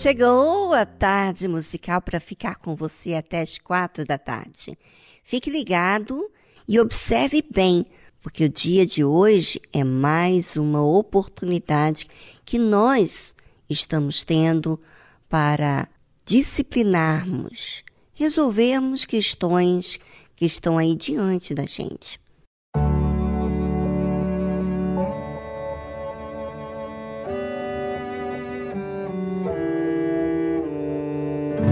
Chegou 0.00 0.72
a 0.74 0.86
tarde 0.86 1.48
musical 1.48 2.00
para 2.00 2.20
ficar 2.20 2.54
com 2.54 2.76
você 2.76 3.14
até 3.14 3.40
as 3.40 3.58
quatro 3.58 4.04
da 4.04 4.16
tarde. 4.16 4.78
Fique 5.24 5.50
ligado 5.50 6.30
e 6.68 6.78
observe 6.78 7.42
bem, 7.42 7.84
porque 8.22 8.44
o 8.44 8.48
dia 8.48 8.86
de 8.86 9.02
hoje 9.02 9.60
é 9.72 9.82
mais 9.82 10.56
uma 10.56 10.80
oportunidade 10.80 12.06
que 12.44 12.60
nós 12.60 13.34
estamos 13.68 14.24
tendo 14.24 14.80
para 15.28 15.88
disciplinarmos, 16.24 17.82
resolvermos 18.14 19.04
questões 19.04 19.98
que 20.36 20.46
estão 20.46 20.78
aí 20.78 20.94
diante 20.94 21.52
da 21.52 21.66
gente. 21.66 22.20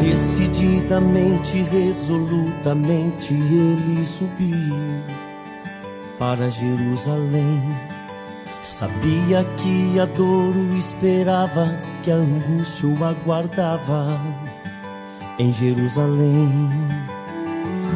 Decididamente, 0.08 1.62
resolutamente, 1.62 3.34
ele 3.34 4.04
subiu 4.04 4.76
para 6.16 6.48
Jerusalém. 6.48 7.60
Sabia 8.60 9.44
que 9.56 9.98
a 9.98 10.06
dor 10.06 10.56
o 10.56 10.76
esperava, 10.76 11.76
que 12.04 12.12
a 12.12 12.14
angústia 12.14 12.88
o 12.88 13.04
aguardava 13.04 14.06
em 15.38 15.52
Jerusalém. 15.52 16.70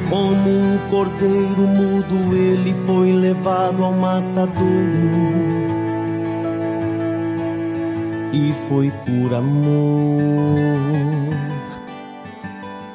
Como 0.08 0.50
um 0.50 0.78
cordeiro 0.90 1.60
mudo, 1.60 2.36
ele 2.36 2.74
foi 2.86 3.12
levado 3.12 3.84
ao 3.84 3.92
matadouro 3.92 5.60
e 8.32 8.52
foi 8.68 8.90
por 9.04 9.34
amor, 9.34 10.20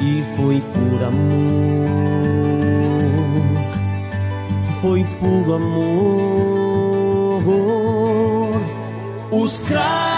E 0.00 0.22
foi 0.36 0.62
por 0.72 1.02
amor, 1.04 1.88
foi 4.80 5.04
por 5.20 5.54
amor. 5.54 5.98
Os 9.30 9.58
cravos 9.60 10.17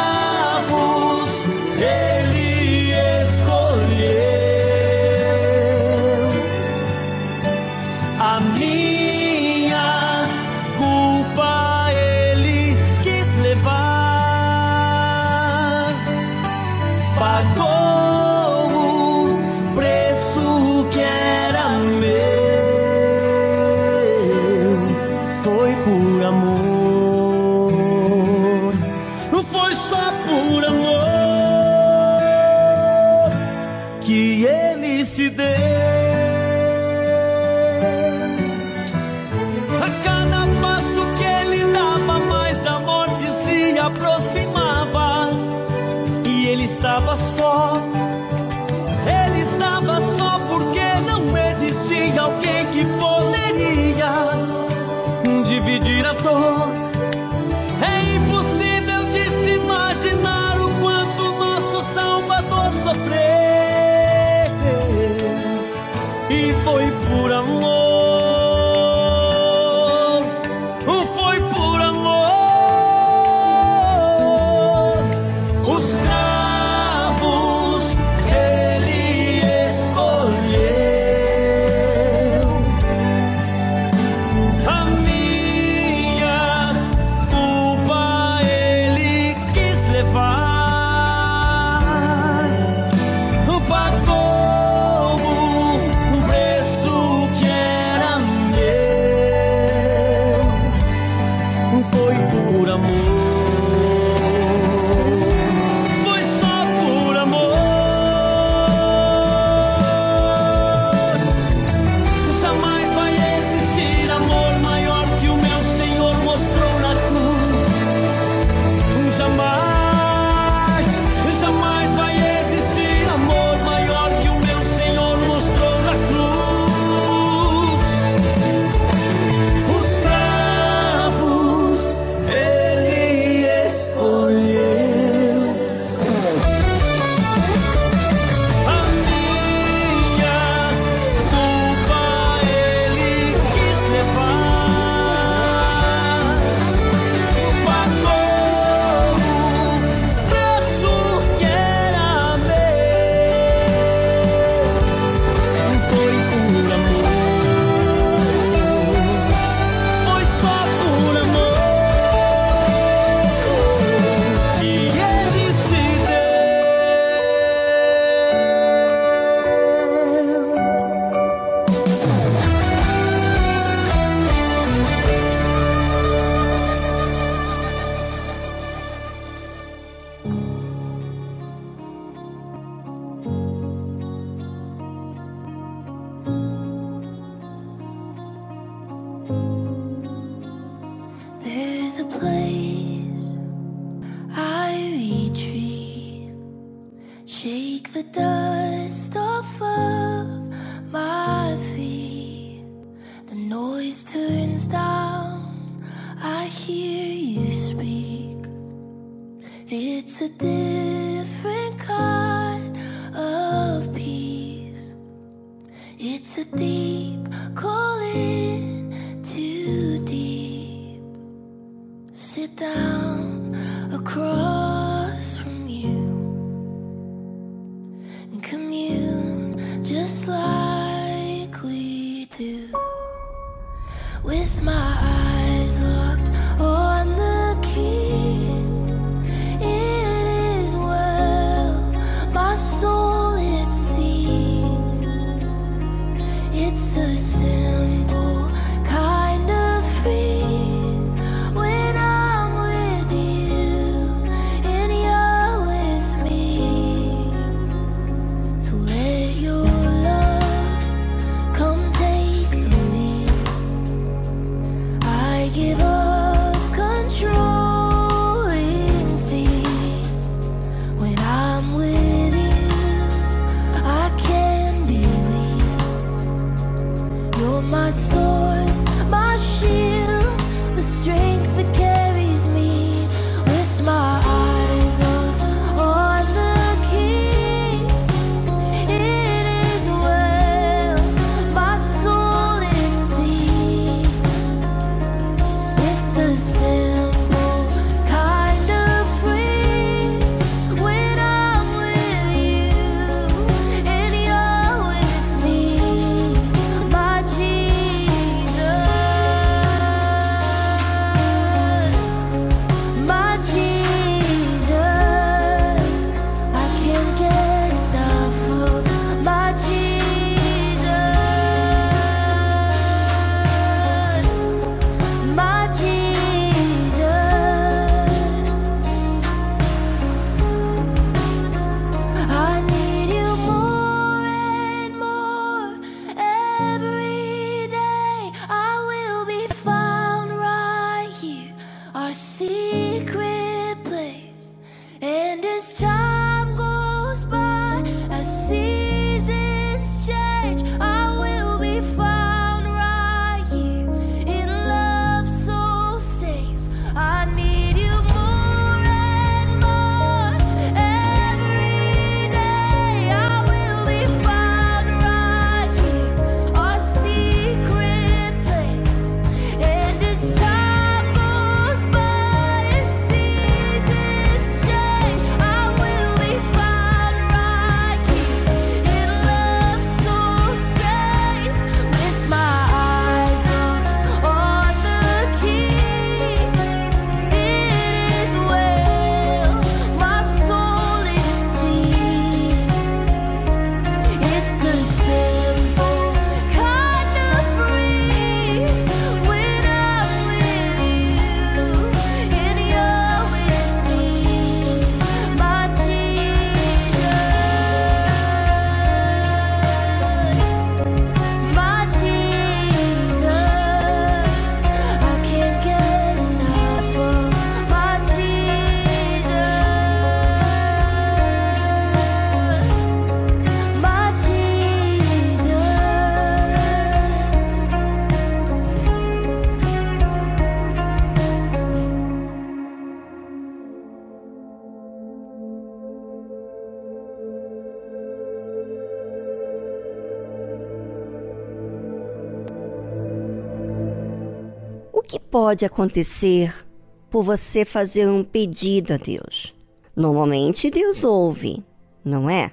pode 445.31 445.65
acontecer 445.65 446.67
por 447.09 447.23
você 447.23 447.65
fazer 447.65 448.09
um 448.09 448.25
pedido 448.25 448.95
a 448.95 448.97
Deus. 448.97 449.55
Normalmente 449.95 450.71
Deus 450.71 451.05
ouve, 451.05 451.63
não 452.05 452.29
é? 452.29 452.53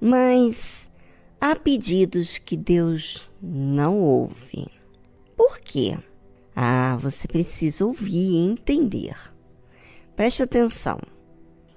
Mas 0.00 0.90
há 1.40 1.54
pedidos 1.56 2.38
que 2.38 2.56
Deus 2.56 3.28
não 3.40 3.98
ouve. 4.00 4.66
Por 5.36 5.60
quê? 5.60 5.98
Ah, 6.54 6.98
você 7.00 7.26
precisa 7.26 7.84
ouvir 7.84 8.12
e 8.12 8.46
entender. 8.46 9.16
Preste 10.14 10.42
atenção. 10.42 11.00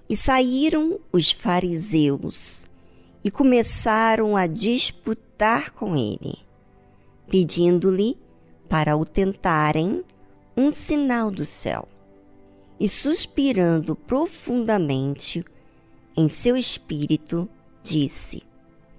E 0.08 0.16
saíram 0.16 1.00
os 1.12 1.32
fariseus 1.32 2.68
e 3.24 3.32
começaram 3.32 4.38
a 4.38 4.46
disputar 4.46 5.72
com 5.72 5.96
ele, 5.96 6.38
pedindo-lhe 7.28 8.16
para 8.70 8.96
o 8.96 9.04
tentarem 9.04 10.04
um 10.56 10.72
sinal 10.72 11.30
do 11.30 11.46
céu. 11.46 11.88
E 12.80 12.90
suspirando 12.90 13.96
profundamente 13.96 15.46
em 16.18 16.30
seu 16.30 16.56
espírito, 16.58 17.48
disse: 17.82 18.44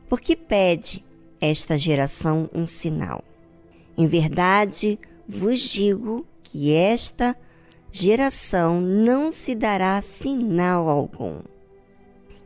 Por 0.09 0.21
que 0.21 0.35
pede 0.37 1.05
esta 1.41 1.79
geração 1.79 2.49
um 2.55 2.67
sinal? 2.67 3.23
Em 3.97 4.07
verdade 4.07 4.99
vos 5.29 5.61
digo 5.61 6.27
que 6.43 6.73
esta 6.73 7.37
geração 7.91 8.81
não 8.81 9.31
se 9.31 9.55
dará 9.55 10.01
sinal 10.01 10.89
algum. 10.89 11.41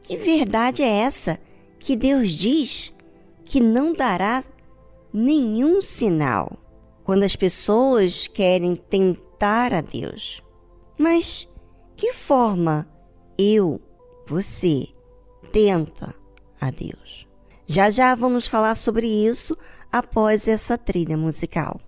Que 0.02 0.17
verdade 0.17 0.83
é 0.83 0.88
essa 0.88 1.38
que 1.79 1.97
Deus 1.97 2.31
diz 2.31 2.95
que 3.45 3.61
não 3.61 3.93
dará 3.93 4.43
nenhum 5.12 5.83
sinal? 5.83 6.59
Quando 7.11 7.25
as 7.25 7.35
pessoas 7.35 8.29
querem 8.29 8.76
tentar 8.76 9.75
a 9.75 9.81
Deus. 9.81 10.40
Mas 10.97 11.52
que 11.97 12.12
forma 12.12 12.88
eu, 13.37 13.81
você, 14.29 14.87
tenta 15.50 16.14
a 16.61 16.71
Deus? 16.71 17.26
Já 17.67 17.90
já 17.90 18.14
vamos 18.14 18.47
falar 18.47 18.76
sobre 18.76 19.09
isso 19.09 19.59
após 19.90 20.47
essa 20.47 20.79
trilha 20.79 21.17
musical. 21.17 21.81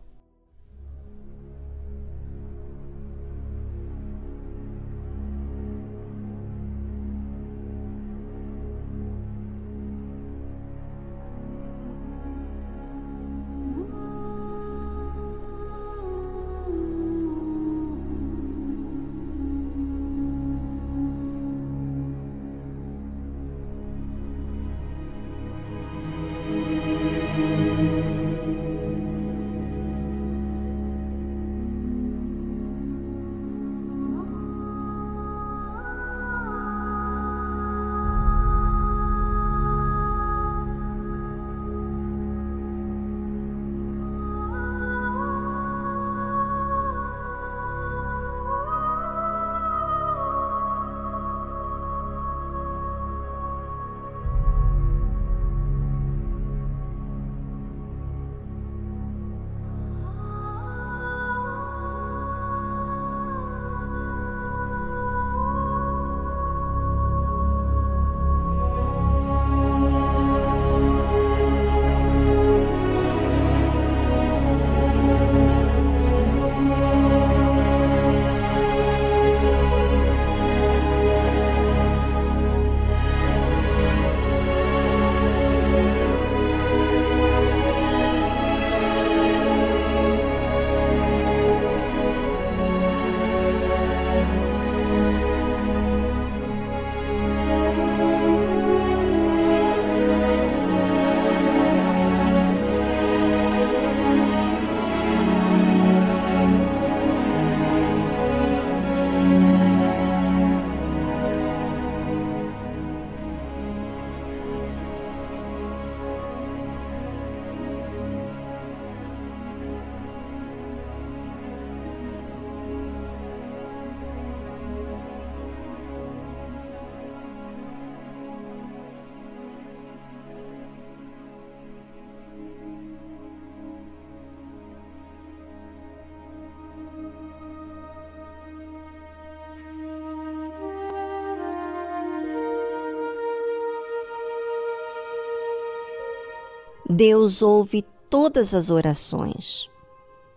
Deus 146.92 147.40
ouve 147.40 147.82
todas 148.10 148.52
as 148.52 148.68
orações, 148.68 149.66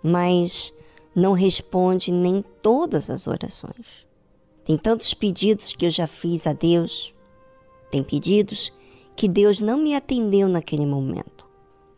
mas 0.02 0.74
não 1.14 1.34
responde 1.34 2.14
nem 2.14 2.42
todas 2.62 3.10
as 3.10 3.28
orações. 3.28 4.08
Tem 4.64 4.78
tantos 4.78 5.14
pedidos 5.14 5.74
que 5.74 5.86
eu 5.86 5.92
já 5.92 6.08
fiz 6.08 6.48
a 6.48 6.54
Deus, 6.54 7.14
tem 7.92 8.02
pedidos 8.02 8.72
que 9.18 9.28
Deus 9.28 9.60
não 9.60 9.78
me 9.78 9.96
atendeu 9.96 10.48
naquele 10.48 10.86
momento, 10.86 11.46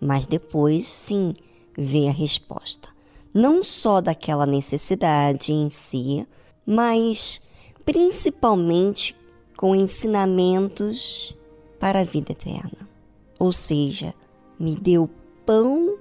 mas 0.02 0.26
depois 0.26 0.88
sim 0.88 1.36
vê 1.78 2.08
a 2.08 2.12
resposta. 2.12 2.89
Não 3.32 3.63
só 3.63 4.02
daquela 4.02 4.48
necessidade 4.48 5.54
em 5.54 5.70
si, 5.70 6.28
mas 6.65 7.39
principalmente 7.86 9.15
com 9.56 9.76
ensinamentos 9.76 11.38
para 11.80 12.00
a 12.00 12.04
vida 12.04 12.32
eterna. 12.32 12.89
Ou 13.38 13.52
seja, 13.52 14.15
me 14.60 14.76
deu 14.76 15.10
pão 15.46 15.98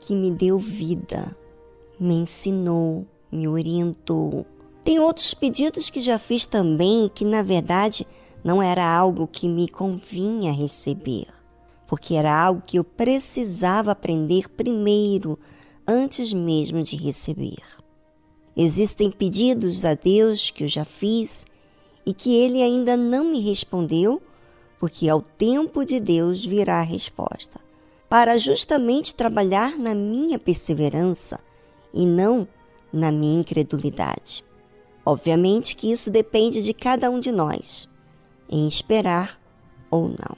que 0.00 0.14
me 0.14 0.30
deu 0.30 0.58
vida, 0.58 1.36
me 1.98 2.14
ensinou, 2.14 3.06
me 3.30 3.46
orientou. 3.46 4.44
Tem 4.84 4.98
outros 4.98 5.32
pedidos 5.32 5.88
que 5.88 6.00
já 6.00 6.18
fiz 6.18 6.44
também 6.44 7.10
que 7.14 7.24
na 7.24 7.42
verdade 7.42 8.06
não 8.42 8.62
era 8.62 8.84
algo 8.84 9.26
que 9.26 9.48
me 9.48 9.68
convinha 9.68 10.52
receber, 10.52 11.26
porque 11.86 12.14
era 12.14 12.34
algo 12.34 12.62
que 12.66 12.78
eu 12.78 12.84
precisava 12.84 13.92
aprender 13.92 14.48
primeiro, 14.48 15.38
antes 15.86 16.32
mesmo 16.32 16.82
de 16.82 16.96
receber. 16.96 17.62
Existem 18.56 19.10
pedidos 19.10 19.84
a 19.84 19.94
Deus 19.94 20.50
que 20.50 20.64
eu 20.64 20.68
já 20.68 20.84
fiz 20.84 21.46
e 22.04 22.12
que 22.12 22.34
ele 22.34 22.62
ainda 22.62 22.96
não 22.96 23.24
me 23.24 23.40
respondeu, 23.40 24.20
porque 24.82 25.08
ao 25.08 25.22
tempo 25.22 25.84
de 25.84 26.00
Deus 26.00 26.44
virá 26.44 26.80
a 26.80 26.82
resposta, 26.82 27.60
para 28.08 28.36
justamente 28.36 29.14
trabalhar 29.14 29.78
na 29.78 29.94
minha 29.94 30.40
perseverança 30.40 31.38
e 31.94 32.04
não 32.04 32.48
na 32.92 33.12
minha 33.12 33.38
incredulidade. 33.38 34.44
Obviamente 35.06 35.76
que 35.76 35.92
isso 35.92 36.10
depende 36.10 36.60
de 36.60 36.74
cada 36.74 37.08
um 37.12 37.20
de 37.20 37.30
nós 37.30 37.88
em 38.50 38.66
esperar 38.66 39.40
ou 39.88 40.08
não. 40.08 40.36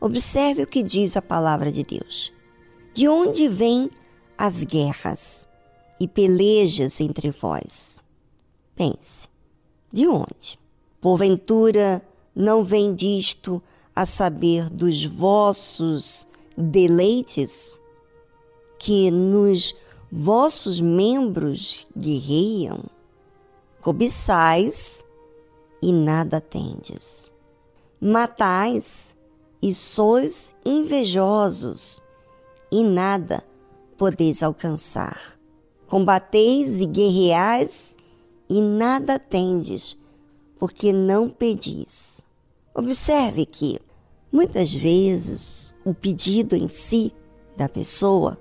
Observe 0.00 0.62
o 0.62 0.66
que 0.66 0.82
diz 0.82 1.14
a 1.14 1.20
palavra 1.20 1.70
de 1.70 1.82
Deus. 1.82 2.32
De 2.94 3.06
onde 3.06 3.48
vêm 3.48 3.90
as 4.38 4.64
guerras 4.64 5.46
e 6.00 6.08
pelejas 6.08 7.02
entre 7.02 7.30
vós? 7.30 8.02
Pense, 8.74 9.28
de 9.92 10.08
onde? 10.08 10.58
Porventura 11.02 12.02
não 12.38 12.62
vem 12.62 12.94
disto 12.94 13.60
a 13.96 14.06
saber 14.06 14.70
dos 14.70 15.04
vossos 15.04 16.24
deleites, 16.56 17.80
que 18.78 19.10
nos 19.10 19.74
vossos 20.08 20.80
membros 20.80 21.84
guerreiam? 21.96 22.84
Cobiçais 23.80 25.04
e 25.82 25.92
nada 25.92 26.40
tendes. 26.40 27.32
Matais 28.00 29.16
e 29.60 29.74
sois 29.74 30.54
invejosos 30.64 32.00
e 32.70 32.84
nada 32.84 33.42
podeis 33.96 34.44
alcançar. 34.44 35.36
Combateis 35.88 36.80
e 36.80 36.86
guerreais 36.86 37.98
e 38.48 38.62
nada 38.62 39.18
tendes, 39.18 39.98
porque 40.56 40.92
não 40.92 41.28
pedis. 41.28 42.27
Observe 42.78 43.44
que 43.44 43.76
muitas 44.30 44.72
vezes 44.72 45.74
o 45.84 45.92
pedido 45.92 46.54
em 46.54 46.68
si 46.68 47.12
da 47.56 47.68
pessoa 47.68 48.38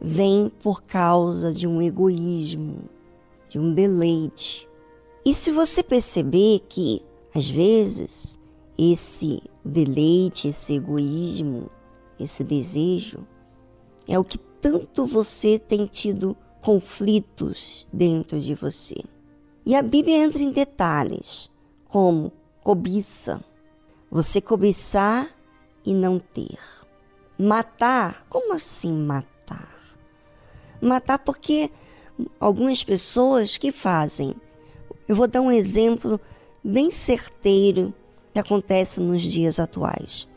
vem 0.00 0.48
por 0.62 0.80
causa 0.80 1.52
de 1.52 1.66
um 1.66 1.82
egoísmo, 1.82 2.84
de 3.48 3.58
um 3.58 3.74
deleite, 3.74 4.68
e 5.24 5.34
se 5.34 5.50
você 5.50 5.82
perceber 5.82 6.60
que, 6.68 7.02
às 7.34 7.50
vezes, 7.50 8.38
esse 8.78 9.42
deleite, 9.64 10.46
esse 10.46 10.74
egoísmo, 10.74 11.68
esse 12.20 12.44
desejo, 12.44 13.26
é 14.06 14.16
o 14.16 14.22
que 14.22 14.38
tanto 14.38 15.04
você 15.04 15.58
tem 15.58 15.84
tido 15.86 16.36
conflitos 16.62 17.88
dentro 17.92 18.38
de 18.38 18.54
você. 18.54 19.02
E 19.66 19.74
a 19.74 19.82
Bíblia 19.82 20.18
entra 20.18 20.40
em 20.40 20.52
detalhes, 20.52 21.50
como 21.88 22.30
cobiça, 22.62 23.42
você 24.10 24.40
cobiçar 24.40 25.28
e 25.84 25.94
não 25.94 26.18
ter. 26.18 26.58
Matar, 27.38 28.26
como 28.28 28.52
assim 28.54 28.92
matar? 28.92 29.74
Matar 30.80 31.18
porque 31.18 31.70
algumas 32.38 32.84
pessoas 32.84 33.56
que 33.56 33.72
fazem 33.72 34.34
eu 35.10 35.16
vou 35.16 35.26
dar 35.26 35.40
um 35.40 35.50
exemplo 35.50 36.20
bem 36.62 36.88
certeiro 36.88 37.92
que 38.32 38.38
acontece 38.38 39.00
nos 39.00 39.22
dias 39.22 39.58
atuais. 39.58 40.28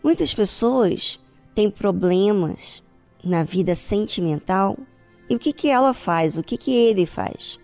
Muitas 0.00 0.32
pessoas 0.32 1.18
têm 1.52 1.68
problemas 1.68 2.84
na 3.24 3.42
vida 3.42 3.74
sentimental 3.74 4.78
e 5.28 5.34
o 5.34 5.40
que, 5.40 5.52
que 5.52 5.68
ela 5.68 5.92
faz, 5.92 6.38
o 6.38 6.42
que, 6.44 6.56
que 6.56 6.72
ele 6.72 7.04
faz? 7.04 7.58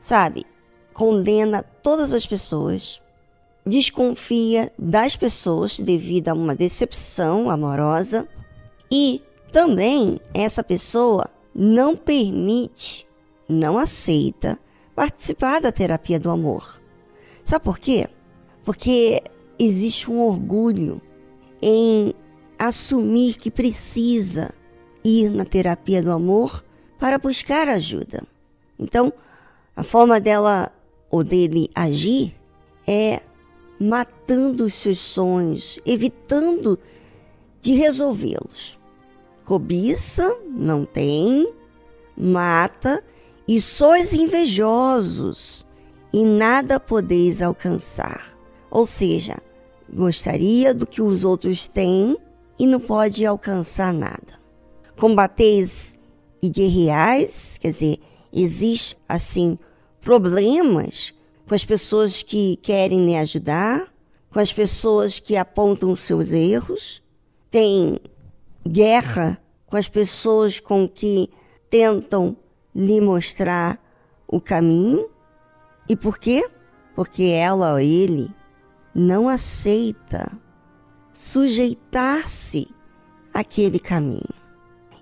Sabe? 0.00 0.46
Condena 0.94 1.62
todas 1.62 2.14
as 2.14 2.26
pessoas, 2.26 2.98
desconfia 3.66 4.72
das 4.78 5.16
pessoas 5.16 5.78
devido 5.78 6.28
a 6.28 6.34
uma 6.34 6.54
decepção 6.54 7.48
amorosa 7.48 8.28
e 8.90 9.22
também 9.50 10.20
essa 10.32 10.62
pessoa 10.62 11.30
não 11.54 11.96
permite, 11.96 13.06
não 13.48 13.78
aceita 13.78 14.58
participar 14.94 15.60
da 15.60 15.72
terapia 15.72 16.20
do 16.20 16.30
amor. 16.30 16.80
Sabe 17.44 17.64
por 17.64 17.78
quê? 17.78 18.08
Porque 18.64 19.22
existe 19.58 20.10
um 20.10 20.20
orgulho 20.20 21.00
em 21.60 22.14
assumir 22.58 23.36
que 23.38 23.50
precisa 23.50 24.52
ir 25.02 25.30
na 25.30 25.44
terapia 25.44 26.02
do 26.02 26.10
amor 26.10 26.64
para 26.98 27.18
buscar 27.18 27.68
ajuda. 27.68 28.22
Então, 28.78 29.12
a 29.76 29.82
forma 29.82 30.20
dela 30.20 30.72
ou 31.10 31.22
dele 31.22 31.68
agir 31.74 32.34
é 32.86 33.20
matando 33.78 34.64
os 34.64 34.74
seus 34.74 34.98
sonhos, 34.98 35.80
evitando 35.84 36.78
de 37.60 37.74
resolvê-los. 37.74 38.78
Cobiça, 39.44 40.36
não 40.50 40.84
tem, 40.84 41.48
mata 42.16 43.02
e 43.46 43.60
sois 43.60 44.12
invejosos, 44.12 45.66
e 46.12 46.24
nada 46.24 46.78
podeis 46.78 47.42
alcançar. 47.42 48.38
Ou 48.70 48.86
seja, 48.86 49.36
gostaria 49.92 50.72
do 50.72 50.86
que 50.86 51.02
os 51.02 51.24
outros 51.24 51.66
têm 51.66 52.16
e 52.58 52.66
não 52.66 52.80
pode 52.80 53.24
alcançar 53.26 53.92
nada. 53.92 54.40
Combateis 54.96 55.98
e 56.42 56.48
guerreais, 56.48 57.58
quer 57.58 57.68
dizer, 57.68 57.98
existe 58.32 58.96
assim 59.08 59.58
problemas 60.00 61.13
com 61.46 61.54
as 61.54 61.64
pessoas 61.64 62.22
que 62.22 62.56
querem 62.56 63.04
lhe 63.04 63.16
ajudar, 63.16 63.92
com 64.30 64.40
as 64.40 64.52
pessoas 64.52 65.18
que 65.18 65.36
apontam 65.36 65.94
seus 65.94 66.32
erros, 66.32 67.02
tem 67.50 67.98
guerra 68.66 69.38
com 69.66 69.76
as 69.76 69.88
pessoas 69.88 70.58
com 70.58 70.88
que 70.88 71.30
tentam 71.70 72.36
lhe 72.74 73.00
mostrar 73.00 73.78
o 74.26 74.40
caminho. 74.40 75.08
E 75.88 75.94
por 75.94 76.18
quê? 76.18 76.48
Porque 76.96 77.24
ela 77.24 77.72
ou 77.72 77.78
ele 77.78 78.30
não 78.94 79.28
aceita 79.28 80.32
sujeitar-se 81.12 82.68
àquele 83.32 83.78
caminho. 83.78 84.34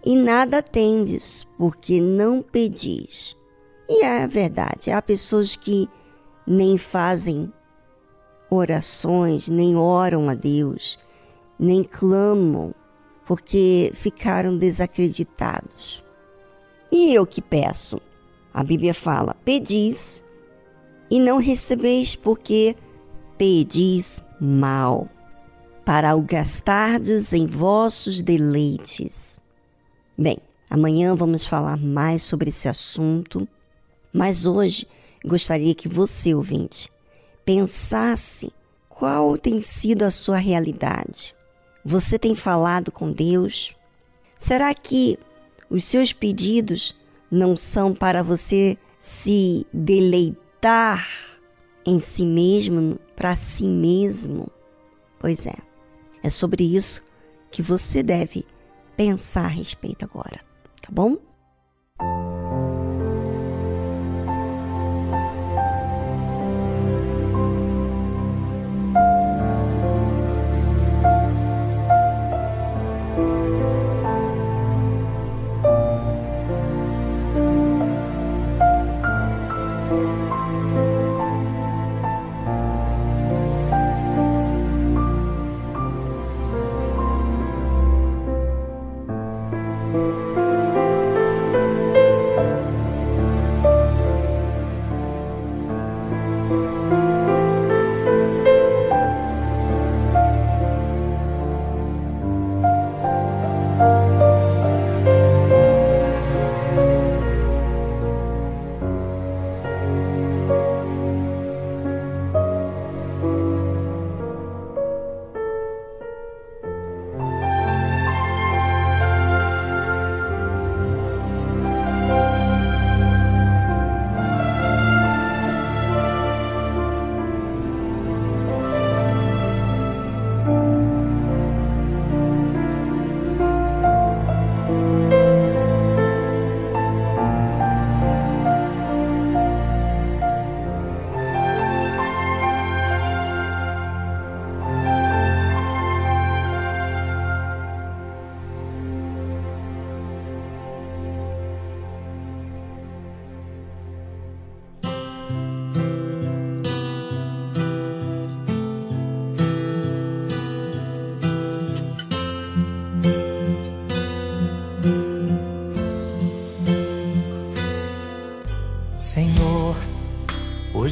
E 0.04 0.16
nada 0.16 0.62
tendes, 0.62 1.46
porque 1.56 2.00
não 2.00 2.42
pedis. 2.42 3.36
E 3.88 4.04
é 4.04 4.26
verdade, 4.26 4.90
há 4.90 5.00
pessoas 5.00 5.54
que 5.54 5.88
nem 6.46 6.76
fazem 6.76 7.52
orações, 8.50 9.48
nem 9.48 9.76
oram 9.76 10.28
a 10.28 10.34
Deus, 10.34 10.98
nem 11.58 11.82
clamam, 11.82 12.74
porque 13.24 13.90
ficaram 13.94 14.56
desacreditados. 14.56 16.04
E 16.90 17.14
eu 17.14 17.26
que 17.26 17.40
peço? 17.40 17.98
A 18.52 18.62
Bíblia 18.62 18.92
fala: 18.92 19.34
pedis 19.44 20.24
e 21.10 21.18
não 21.18 21.38
recebeis, 21.38 22.14
porque 22.14 22.76
pedis 23.38 24.22
mal, 24.40 25.08
para 25.84 26.14
o 26.14 26.22
gastardes 26.22 27.32
em 27.32 27.46
vossos 27.46 28.20
deleites. 28.20 29.40
Bem, 30.18 30.38
amanhã 30.68 31.14
vamos 31.14 31.46
falar 31.46 31.78
mais 31.78 32.22
sobre 32.22 32.50
esse 32.50 32.68
assunto, 32.68 33.48
mas 34.12 34.44
hoje 34.44 34.86
gostaria 35.24 35.74
que 35.74 35.88
você, 35.88 36.34
ouvinte, 36.34 36.90
pensasse 37.44 38.52
qual 38.88 39.36
tem 39.36 39.60
sido 39.60 40.04
a 40.04 40.10
sua 40.10 40.36
realidade, 40.36 41.34
Você 41.84 42.16
tem 42.16 42.36
falado 42.36 42.92
com 42.92 43.10
Deus? 43.10 43.74
Será 44.38 44.72
que 44.72 45.18
os 45.68 45.84
seus 45.84 46.12
pedidos 46.12 46.94
não 47.28 47.56
são 47.56 47.92
para 47.92 48.22
você 48.22 48.78
se 49.00 49.66
deleitar 49.72 51.04
em 51.84 51.98
si 51.98 52.24
mesmo, 52.24 53.00
para 53.16 53.34
si 53.34 53.68
mesmo? 53.68 54.48
Pois 55.18 55.44
é, 55.44 55.56
é 56.22 56.30
sobre 56.30 56.62
isso 56.62 57.02
que 57.50 57.62
você 57.62 58.00
deve 58.00 58.46
pensar 58.96 59.46
a 59.46 59.48
respeito 59.48 60.04
agora, 60.04 60.40
tá 60.80 60.88
bom? 60.92 61.16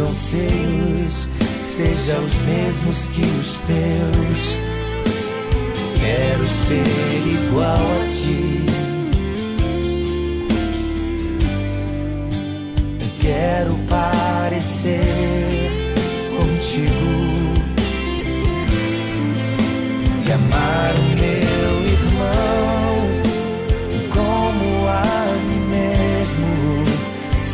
Anseios 0.00 1.28
sejam 1.60 2.24
os 2.24 2.34
mesmos 2.42 3.06
que 3.06 3.22
os 3.22 3.58
teus 3.60 4.58
quero 6.00 6.46
ser 6.46 7.26
igual 7.26 7.74
a 7.74 8.06
ti. 8.08 8.66
Quero 13.20 13.78
parecer 13.88 15.70
contigo 16.38 17.54
e 20.26 20.32
amar 20.32 20.94
o 20.98 21.20
meu 21.20 21.37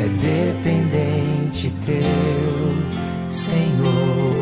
é 0.00 0.08
dependente 0.08 1.70
teu, 1.84 3.26
Senhor. 3.26 4.40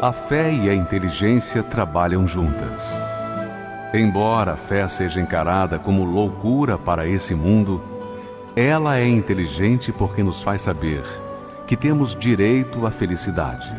A 0.00 0.12
fé 0.12 0.52
e 0.52 0.70
a 0.70 0.74
inteligência 0.74 1.64
trabalham 1.64 2.28
juntas. 2.28 2.94
Embora 3.92 4.52
a 4.52 4.56
fé 4.56 4.86
seja 4.86 5.20
encarada 5.20 5.80
como 5.80 6.04
loucura 6.04 6.78
para 6.78 7.08
esse 7.08 7.34
mundo, 7.34 7.95
ela 8.56 8.98
é 8.98 9.06
inteligente 9.06 9.92
porque 9.92 10.22
nos 10.22 10.40
faz 10.40 10.62
saber 10.62 11.02
que 11.66 11.76
temos 11.76 12.16
direito 12.16 12.86
à 12.86 12.90
felicidade. 12.90 13.70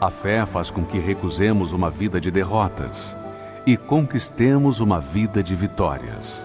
A 0.00 0.10
fé 0.10 0.44
faz 0.44 0.68
com 0.68 0.84
que 0.84 0.98
recusemos 0.98 1.72
uma 1.72 1.88
vida 1.88 2.20
de 2.20 2.28
derrotas 2.28 3.16
e 3.64 3.76
conquistemos 3.76 4.80
uma 4.80 5.00
vida 5.00 5.44
de 5.44 5.54
vitórias. 5.54 6.44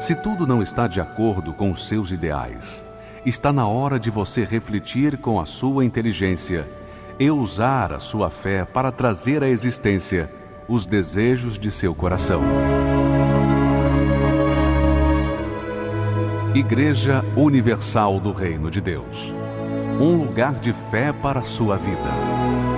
Se 0.00 0.14
tudo 0.14 0.46
não 0.46 0.62
está 0.62 0.86
de 0.86 1.00
acordo 1.00 1.54
com 1.54 1.70
os 1.70 1.88
seus 1.88 2.10
ideais, 2.10 2.84
está 3.24 3.50
na 3.50 3.66
hora 3.66 3.98
de 3.98 4.10
você 4.10 4.44
refletir 4.44 5.16
com 5.16 5.40
a 5.40 5.46
sua 5.46 5.82
inteligência 5.82 6.68
e 7.18 7.30
usar 7.30 7.90
a 7.90 7.98
sua 7.98 8.28
fé 8.28 8.66
para 8.66 8.92
trazer 8.92 9.42
à 9.42 9.48
existência 9.48 10.30
os 10.68 10.84
desejos 10.84 11.58
de 11.58 11.70
seu 11.70 11.94
coração. 11.94 12.42
Igreja 16.54 17.24
Universal 17.36 18.18
do 18.18 18.32
Reino 18.32 18.70
de 18.70 18.80
Deus 18.80 19.32
um 20.00 20.16
lugar 20.16 20.54
de 20.54 20.72
fé 20.72 21.12
para 21.12 21.40
a 21.40 21.44
sua 21.44 21.76
vida. 21.76 22.69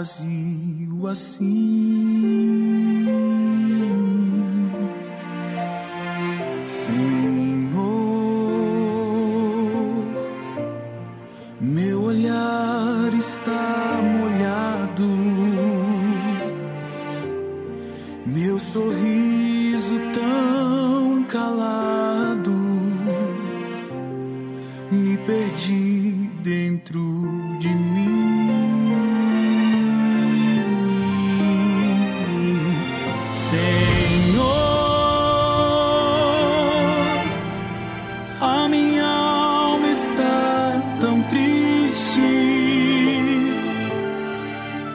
vazio 0.00 1.06
assim. 1.08 2.49
Senhor, 34.20 34.44
a 38.38 38.68
minha 38.68 39.06
alma 39.06 39.88
está 39.88 40.82
tão 41.00 41.22
triste. 41.22 42.20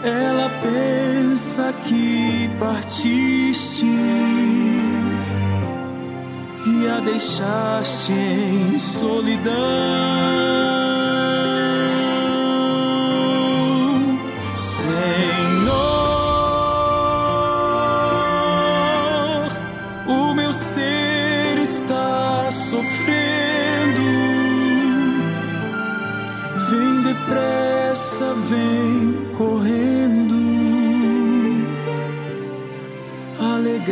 Ela 0.03 0.51
pensa 0.61 1.73
que 1.85 2.49
partiste 2.59 3.87
e 6.67 6.87
a 6.87 6.99
deixaste 6.99 8.13
em 8.13 8.77
solidão. 8.77 10.54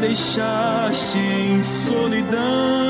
deixaste 0.00 1.18
em 1.18 1.62
solidão. 1.62 2.89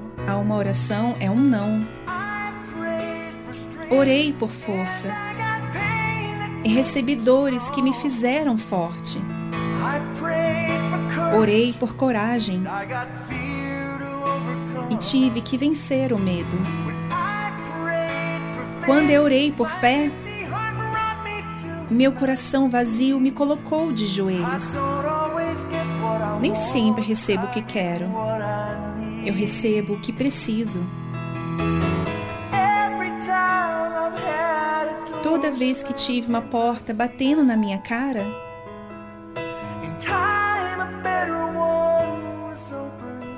a 0.31 0.37
uma 0.37 0.55
oração 0.55 1.15
é 1.19 1.29
um 1.29 1.39
não. 1.39 1.85
Orei 3.89 4.31
por 4.31 4.49
força 4.49 5.13
e 6.63 6.69
recebi 6.69 7.17
dores 7.17 7.69
que 7.69 7.81
me 7.81 7.93
fizeram 7.93 8.57
forte. 8.57 9.21
Orei 11.37 11.73
por 11.73 11.95
coragem 11.95 12.63
e 14.89 14.95
tive 14.95 15.41
que 15.41 15.57
vencer 15.57 16.13
o 16.13 16.17
medo. 16.17 16.57
Quando 18.85 19.09
eu 19.09 19.23
orei 19.23 19.51
por 19.51 19.69
fé, 19.69 20.09
meu 21.89 22.13
coração 22.13 22.69
vazio 22.69 23.19
me 23.19 23.31
colocou 23.31 23.91
de 23.91 24.07
joelhos. 24.07 24.75
Nem 26.39 26.55
sempre 26.55 27.03
recebo 27.03 27.47
o 27.47 27.51
que 27.51 27.61
quero. 27.61 28.05
Eu 29.25 29.33
recebo 29.33 29.93
o 29.93 29.99
que 29.99 30.11
preciso. 30.11 30.83
Toda 35.21 35.51
vez 35.51 35.83
que 35.83 35.93
tive 35.93 36.27
uma 36.27 36.41
porta 36.41 36.93
batendo 36.93 37.43
na 37.43 37.55
minha 37.55 37.77
cara, 37.77 38.25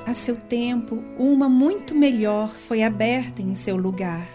a 0.05 0.13
seu 0.13 0.35
tempo, 0.35 0.95
uma 1.17 1.49
muito 1.49 1.93
melhor 1.93 2.49
foi 2.49 2.83
aberta 2.83 3.41
em 3.41 3.53
seu 3.55 3.75
lugar. 3.75 4.27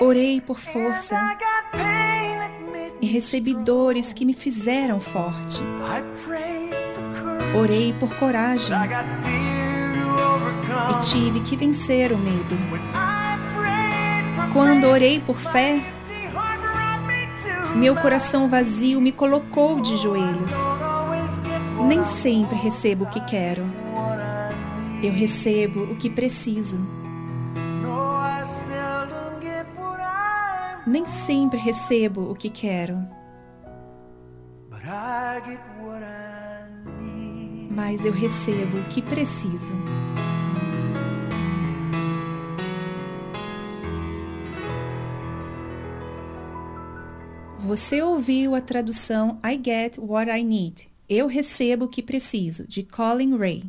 Orei 0.00 0.40
por 0.40 0.58
força 0.58 1.16
e 3.00 3.06
recebi 3.06 3.54
dores 3.54 4.12
que 4.12 4.24
me 4.24 4.32
fizeram 4.32 5.00
forte. 5.00 5.60
Orei 7.58 7.92
por 7.94 8.14
coragem 8.16 8.76
e 10.90 11.00
tive 11.10 11.40
que 11.40 11.56
vencer 11.56 12.12
o 12.12 12.18
medo. 12.18 12.56
Quando 14.52 14.84
orei 14.84 15.20
por 15.20 15.38
fé, 15.38 15.80
meu 17.76 17.94
coração 17.96 18.48
vazio 18.48 19.00
me 19.00 19.12
colocou 19.12 19.80
de 19.80 19.96
joelhos. 19.96 20.54
Nem 21.86 22.02
sempre 22.04 22.56
recebo 22.56 23.04
o 23.04 23.10
que 23.10 23.20
quero. 23.26 23.64
Eu 25.02 25.12
recebo 25.12 25.82
o 25.84 25.96
que 25.96 26.08
preciso. 26.08 26.95
Nem 30.86 31.04
sempre 31.04 31.58
recebo 31.58 32.30
o 32.30 32.34
que 32.34 32.48
quero. 32.48 32.96
Mas 37.70 38.04
eu 38.04 38.12
recebo 38.12 38.78
o 38.78 38.88
que 38.88 39.02
preciso. 39.02 39.74
Você 47.58 48.00
ouviu 48.00 48.54
a 48.54 48.60
tradução 48.60 49.40
I 49.44 49.60
Get 49.62 49.98
What 49.98 50.30
I 50.30 50.44
Need. 50.44 50.88
Eu 51.08 51.26
recebo 51.26 51.86
o 51.86 51.88
que 51.88 52.00
preciso, 52.00 52.64
de 52.66 52.84
Colin 52.84 53.36
Ray. 53.36 53.64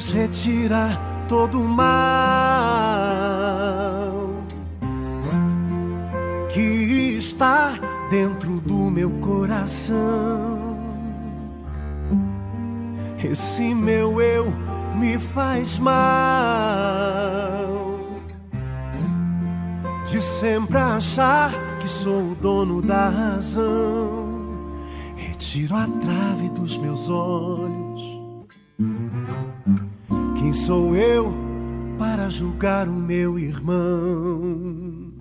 Deus, 0.00 0.10
retira 0.10 0.98
todo 1.28 1.60
o 1.60 1.68
mal 1.68 1.90
que 6.48 7.16
está 7.18 7.74
dentro 8.08 8.58
do 8.60 8.90
meu 8.90 9.10
coração. 9.20 10.80
Esse 13.22 13.74
meu 13.74 14.22
eu 14.22 14.50
me 14.96 15.18
faz 15.18 15.78
mal 15.78 16.00
de 20.06 20.22
sempre 20.22 20.78
achar 20.78 21.52
que 21.78 21.86
sou 21.88 22.32
o 22.32 22.34
dono 22.34 22.80
da 22.80 23.10
razão. 23.10 24.30
Retiro 25.14 25.76
a 25.76 25.86
trave 25.86 26.48
dos 26.48 26.78
meus 26.78 27.10
olhos. 27.10 27.79
Quem 30.50 30.54
sou 30.56 30.96
eu 30.96 31.32
para 31.96 32.28
julgar 32.28 32.88
o 32.88 32.92
meu 32.92 33.38
irmão? 33.38 35.12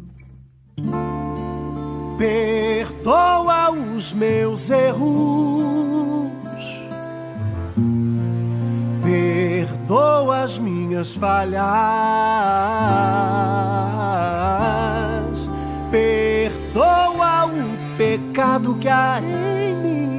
Perdoa 2.18 3.70
os 3.70 4.12
meus 4.12 4.72
erros. 4.72 6.32
Perdoa 9.04 10.42
as 10.42 10.58
minhas 10.58 11.14
falhas. 11.14 11.62
Perdoa 15.92 17.46
o 17.46 17.98
pecado 18.00 18.74
que 18.78 18.90
há 18.90 19.22
em 19.22 19.76
mim. 19.76 20.19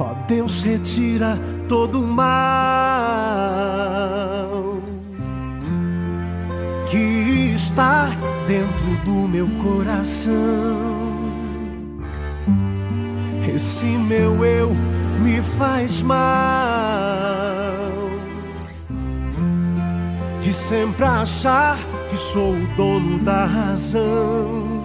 Ó 0.00 0.12
oh, 0.12 0.14
Deus, 0.26 0.62
retira 0.62 1.38
todo 1.68 2.02
o 2.02 2.06
mal 2.06 2.24
que 6.90 7.52
está 7.54 8.08
dentro 8.46 8.96
do 9.04 9.28
meu 9.28 9.46
coração. 9.58 10.32
Esse 13.54 13.84
meu 13.84 14.42
eu 14.42 14.74
me 15.22 15.42
faz 15.42 16.00
mal 16.00 16.16
de 20.40 20.54
sempre 20.54 21.04
achar 21.04 21.76
que 22.08 22.16
sou 22.16 22.54
o 22.54 22.66
dono 22.74 23.18
da 23.18 23.44
razão. 23.44 24.82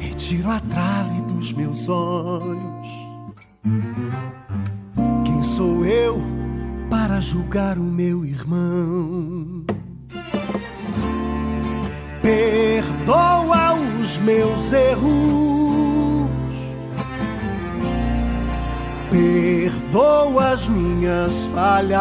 Retiro 0.00 0.50
a 0.50 0.58
trave 0.58 1.22
dos 1.22 1.52
meus 1.52 1.88
olhos. 1.88 2.69
Sou 5.60 5.84
eu 5.84 6.22
para 6.88 7.20
julgar 7.20 7.76
o 7.76 7.82
meu 7.82 8.24
irmão? 8.24 9.62
perdoa 12.22 13.74
os 13.74 14.16
meus 14.20 14.72
erros, 14.72 16.30
perdoa 19.10 20.52
as 20.52 20.66
minhas 20.66 21.44
falhas, 21.48 22.00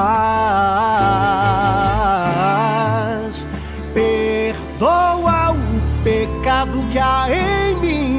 perdoa 3.93 5.51
o 5.51 6.03
pecado 6.05 6.80
que 6.93 6.97
há 6.97 7.28
em 7.30 7.76
mim. 7.82 8.18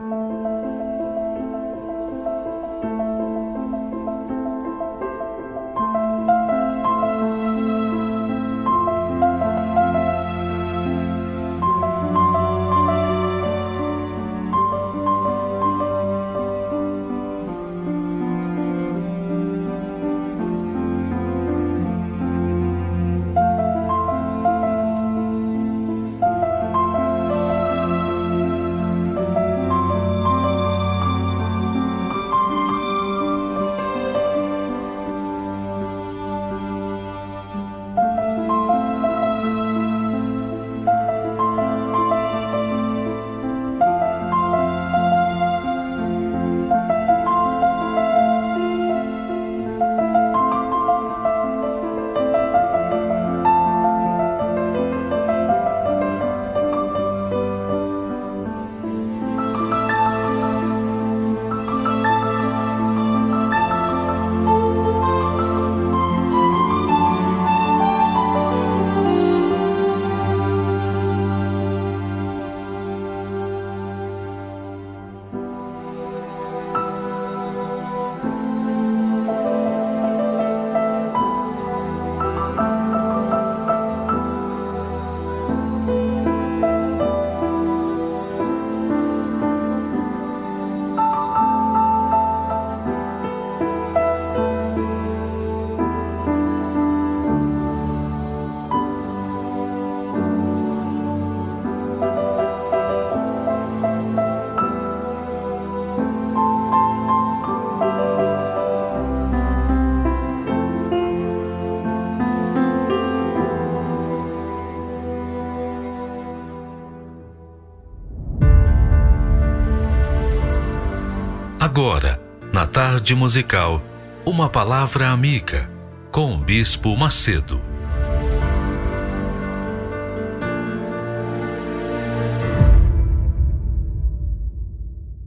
Musical, 123.21 123.85
uma 124.25 124.49
palavra 124.49 125.09
amiga 125.09 125.69
com 126.11 126.33
o 126.33 126.37
Bispo 126.39 126.97
Macedo. 126.97 127.61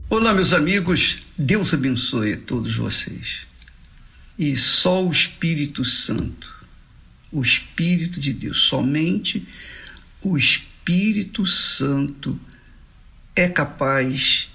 Olá, 0.09 0.33
meus 0.33 0.51
amigos, 0.51 1.23
Deus 1.37 1.73
abençoe 1.73 2.33
a 2.33 2.37
todos 2.37 2.75
vocês. 2.75 3.47
E 4.37 4.57
só 4.57 5.01
o 5.01 5.09
Espírito 5.09 5.85
Santo, 5.85 6.53
o 7.31 7.41
Espírito 7.41 8.19
de 8.19 8.33
Deus, 8.33 8.63
somente 8.63 9.47
o 10.21 10.37
Espírito 10.37 11.47
Santo 11.47 12.37
é 13.33 13.47
capaz 13.47 14.49
de 14.49 14.54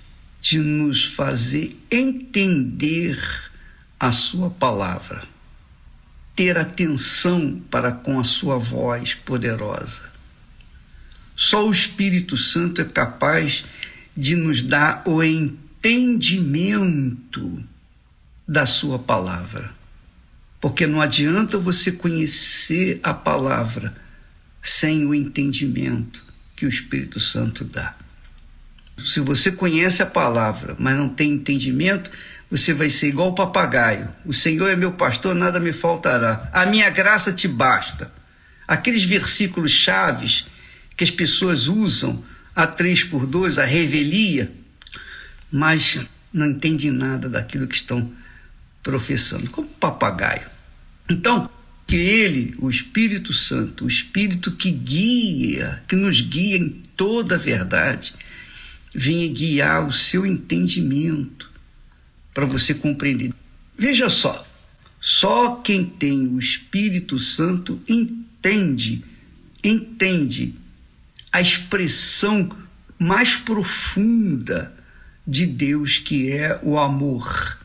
nos 0.59 1.05
fazer 1.05 1.79
entender 1.91 3.19
a 3.99 4.13
Sua 4.13 4.51
palavra, 4.51 5.25
ter 6.35 6.57
atenção 6.57 7.61
para 7.71 7.93
com 7.93 8.19
a 8.19 8.25
Sua 8.25 8.59
voz 8.59 9.13
poderosa. 9.15 10.11
Só 11.37 11.67
o 11.67 11.71
Espírito 11.71 12.37
Santo 12.37 12.81
é 12.81 12.85
capaz 12.85 13.65
de 14.15 14.37
nos 14.37 14.63
dar 14.63 15.03
o 15.07 15.23
entendimento 15.23 17.63
da 18.47 18.67
Sua 18.67 18.99
palavra. 18.99 19.79
Porque 20.61 20.87
não 20.87 21.01
adianta 21.01 21.57
você 21.57 21.93
conhecer 21.93 23.01
a 23.03 23.15
palavra 23.15 23.97
sem 24.61 25.07
o 25.07 25.15
entendimento 25.15 26.23
que 26.55 26.67
o 26.67 26.69
Espírito 26.69 27.19
Santo 27.19 27.65
dá. 27.65 27.97
Se 29.05 29.21
você 29.21 29.53
conhece 29.53 30.03
a 30.03 30.07
palavra, 30.07 30.77
mas 30.79 30.97
não 30.97 31.09
tem 31.09 31.33
entendimento, 31.33 32.11
você 32.51 32.75
vai 32.75 32.91
ser 32.91 33.09
igual 33.09 33.29
o 33.29 33.35
papagaio. 33.35 34.09
O 34.25 34.33
Senhor 34.33 34.69
é 34.69 34.77
meu 34.77 34.93
pastor, 34.93 35.35
nada 35.35 35.61
me 35.61 35.73
faltará. 35.73 36.51
A 36.53 36.67
minha 36.67 36.91
graça 36.91 37.33
te 37.33 37.47
basta. 37.47 38.13
Aqueles 38.67 39.05
versículos 39.05 39.71
chaves 39.71 40.47
que 40.97 41.05
as 41.05 41.11
pessoas 41.11 41.67
usam 41.67 42.23
a 42.55 42.67
três 42.67 43.05
por 43.05 43.27
dois, 43.27 43.59
a 43.59 43.65
revelia, 43.65 44.53
mas 45.51 46.01
não 46.33 46.47
entendem 46.47 46.91
nada 46.91 47.29
daquilo 47.29 47.67
que 47.67 47.75
estão 47.75 48.11
professando, 48.83 49.51
como 49.51 49.69
papagaio. 49.69 50.49
Então, 51.09 51.49
que 51.87 51.97
ele, 51.97 52.55
o 52.59 52.71
Espírito 52.71 53.33
Santo, 53.33 53.85
o 53.85 53.89
Espírito 53.89 54.53
que 54.53 54.71
guia, 54.71 55.83
que 55.89 55.97
nos 55.97 56.21
guia 56.21 56.57
em 56.57 56.69
toda 56.97 57.35
a 57.35 57.39
verdade, 57.39 58.15
venha 58.95 59.33
guiar 59.33 59.87
o 59.87 59.93
seu 59.93 60.27
entendimento 60.27 61.51
para 62.35 62.45
você 62.45 62.75
compreender. 62.75 63.33
Veja 63.77 64.11
só, 64.11 64.47
só 65.01 65.57
quem 65.57 65.85
tem 65.85 66.27
o 66.27 66.39
Espírito 66.39 67.19
Santo 67.19 67.81
entende, 67.89 69.03
entende 69.63 70.55
a 71.33 71.41
expressão 71.41 72.49
mais 72.99 73.37
profunda 73.37 74.75
de 75.27 75.47
Deus, 75.47 75.99
que 75.99 76.33
é 76.33 76.61
o 76.63 76.79
amor. 76.79 77.59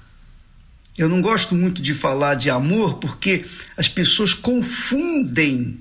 Eu 0.97 1.09
não 1.09 1.21
gosto 1.21 1.53
muito 1.53 1.81
de 1.81 1.93
falar 1.93 2.35
de 2.35 2.49
amor 2.49 2.95
porque 2.95 3.45
as 3.75 3.89
pessoas 3.89 4.33
confundem 4.33 5.77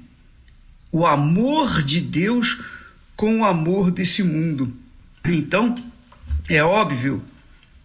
o 0.90 1.07
amor 1.07 1.82
de 1.82 2.01
Deus 2.01 2.61
com 3.14 3.40
o 3.40 3.45
amor 3.45 3.90
desse 3.90 4.22
mundo. 4.22 4.76
Então, 5.26 5.74
é 6.48 6.62
óbvio 6.62 7.24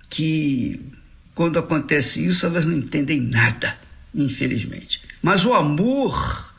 que 0.10 0.86
quando 1.34 1.58
acontece 1.58 2.26
isso, 2.26 2.46
elas 2.46 2.66
não 2.66 2.76
entendem 2.76 3.22
nada, 3.22 3.78
infelizmente. 4.14 5.02
Mas 5.22 5.46
o 5.46 5.54
amor 5.54 6.54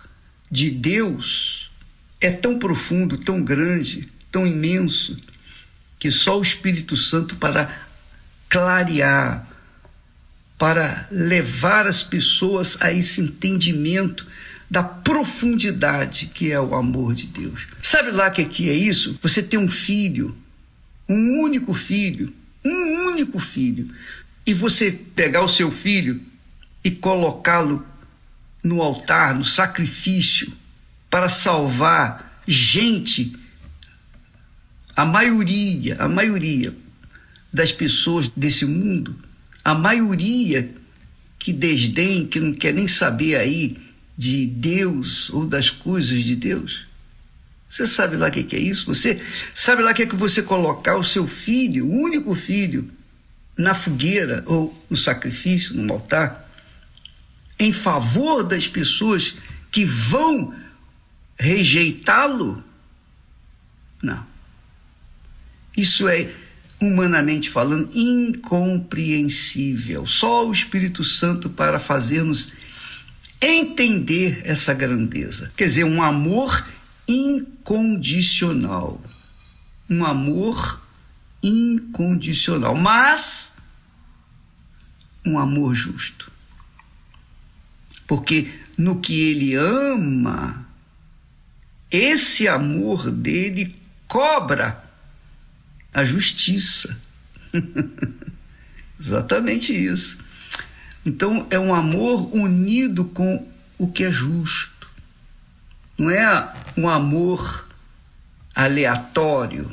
de 0.51 0.71
Deus 0.71 1.71
é 2.21 2.31
tão 2.31 2.59
profundo, 2.59 3.19
tão 3.19 3.43
grande, 3.43 4.09
tão 4.31 4.47
imenso, 4.47 5.17
que 5.99 6.11
só 6.11 6.39
o 6.39 6.43
Espírito 6.43 6.97
Santo 6.97 7.37
para 7.37 7.71
clarear, 8.49 9.47
para 10.57 11.07
levar 11.11 11.87
as 11.87 12.03
pessoas 12.03 12.81
a 12.81 12.93
esse 12.93 13.21
entendimento 13.21 14.27
da 14.71 14.83
profundidade 14.83 16.27
que 16.27 16.51
é 16.53 16.61
o 16.61 16.75
amor 16.75 17.15
de 17.15 17.27
Deus. 17.27 17.67
Sabe 17.83 18.13
lá 18.13 18.31
que 18.31 18.41
aqui 18.41 18.71
é 18.71 18.75
isso? 18.75 19.19
Você 19.21 19.43
tem 19.43 19.59
um 19.59 19.69
filho, 19.69 20.37
um 21.11 21.41
único 21.41 21.75
filho, 21.75 22.33
um 22.65 23.09
único 23.09 23.39
filho, 23.39 23.93
e 24.47 24.55
você 24.55 24.91
pegar 24.91 25.43
o 25.43 25.49
seu 25.49 25.71
filho 25.71 26.21
e 26.83 26.91
colocá-lo 26.91 27.87
no 28.63 28.81
altar, 28.81 29.35
no 29.35 29.45
sacrifício, 29.45 30.53
para 31.11 31.29
salvar 31.29 32.41
gente, 32.47 33.37
a 34.95 35.05
maioria, 35.05 35.97
a 35.99 36.09
maioria 36.09 36.75
das 37.53 37.73
pessoas 37.73 38.29
desse 38.29 38.65
mundo 38.65 39.17
a 39.65 39.75
maioria 39.75 40.75
que 41.39 41.53
desdém, 41.53 42.27
que 42.27 42.41
não 42.41 42.53
quer 42.53 42.75
nem 42.75 42.87
saber 42.87 43.37
aí 43.37 43.77
de 44.17 44.47
Deus 44.47 45.31
ou 45.31 45.47
das 45.47 45.71
coisas 45.71 46.23
de 46.23 46.37
Deus. 46.37 46.87
Você 47.71 47.87
sabe 47.87 48.17
lá 48.17 48.27
o 48.27 48.31
que, 48.33 48.57
é 48.57 48.59
isso? 48.59 48.87
Você 48.87 49.23
sabe 49.55 49.83
lá 49.83 49.95
que 49.95 50.03
é 50.03 50.07
que 50.07 50.17
você 50.17 50.43
colocar 50.43 50.97
o 50.97 51.05
seu 51.05 51.29
filho, 51.29 51.87
o 51.87 52.03
único 52.03 52.35
filho, 52.35 52.91
na 53.57 53.73
fogueira 53.75 54.43
ou 54.47 54.77
no 54.91 54.97
sacrifício, 54.97 55.77
no 55.77 55.93
altar, 55.93 56.51
em 57.61 57.73
favor 57.73 58.43
das 58.43 58.67
pessoas 58.67 59.37
que 59.71 59.85
vão 59.85 60.53
rejeitá-lo? 61.39 62.65
Não. 64.03 64.27
Isso 65.77 66.09
é 66.09 66.29
humanamente 66.81 67.49
falando, 67.49 67.89
incompreensível. 67.95 70.05
Só 70.07 70.49
o 70.49 70.53
Espírito 70.53 71.05
Santo 71.05 71.49
para 71.49 71.79
fazer-nos 71.79 72.53
entender 73.41 74.43
essa 74.45 74.75
grandeza. 74.75 75.53
Quer 75.57 75.67
dizer, 75.67 75.85
um 75.85 76.03
amor 76.03 76.67
incondicional. 77.61 79.01
Um 79.89 80.05
amor 80.05 80.81
incondicional, 81.43 82.75
mas 82.75 83.53
um 85.25 85.39
amor 85.39 85.75
justo. 85.75 86.31
Porque 88.07 88.51
no 88.77 89.01
que 89.01 89.21
ele 89.21 89.55
ama, 89.55 90.67
esse 91.91 92.49
amor 92.49 93.11
dele 93.11 93.75
cobra 94.07 94.85
a 95.93 96.05
justiça. 96.05 97.01
Exatamente 98.99 99.73
isso. 99.73 100.19
Então 101.05 101.47
é 101.51 101.59
um 101.59 101.75
amor 101.75 102.35
unido 102.35 103.07
com 103.07 103.47
o 103.79 103.89
que 103.89 104.05
é 104.05 104.13
justo. 104.13 104.70
Não 106.01 106.09
é 106.09 106.55
um 106.79 106.89
amor 106.89 107.69
aleatório. 108.55 109.71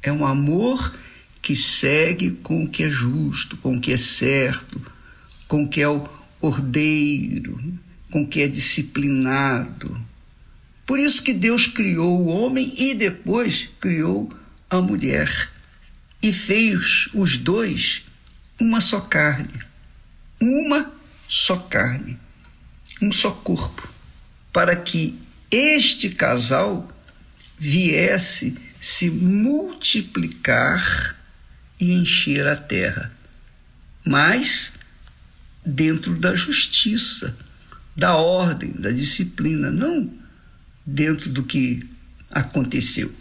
É 0.00 0.12
um 0.12 0.24
amor 0.24 0.94
que 1.42 1.56
segue 1.56 2.30
com 2.30 2.62
o 2.62 2.68
que 2.68 2.84
é 2.84 2.88
justo, 2.88 3.56
com 3.56 3.76
o 3.76 3.80
que 3.80 3.92
é 3.92 3.96
certo, 3.96 4.80
com 5.48 5.64
o 5.64 5.68
que 5.68 5.80
é 5.80 5.88
o 5.88 6.08
ordeiro, 6.40 7.60
com 8.12 8.22
o 8.22 8.28
que 8.28 8.42
é 8.42 8.46
disciplinado. 8.46 10.00
Por 10.86 11.00
isso 11.00 11.20
que 11.20 11.32
Deus 11.32 11.66
criou 11.66 12.20
o 12.20 12.26
homem 12.26 12.72
e 12.78 12.94
depois 12.94 13.70
criou 13.80 14.32
a 14.70 14.80
mulher 14.80 15.50
e 16.22 16.32
fez 16.32 17.08
os 17.12 17.36
dois 17.36 18.04
uma 18.60 18.80
só 18.80 19.00
carne, 19.00 19.60
uma 20.40 20.92
só 21.26 21.56
carne, 21.56 22.16
um 23.02 23.10
só 23.10 23.32
corpo, 23.32 23.88
para 24.52 24.76
que 24.76 25.18
este 25.50 26.10
casal 26.10 26.90
viesse 27.58 28.56
se 28.80 29.10
multiplicar 29.10 31.16
e 31.78 31.92
encher 31.92 32.46
a 32.46 32.56
terra, 32.56 33.12
mas 34.04 34.72
dentro 35.64 36.14
da 36.14 36.34
justiça, 36.34 37.36
da 37.96 38.16
ordem, 38.16 38.72
da 38.72 38.90
disciplina, 38.90 39.70
não 39.70 40.12
dentro 40.86 41.30
do 41.30 41.42
que 41.42 41.88
aconteceu 42.30 43.14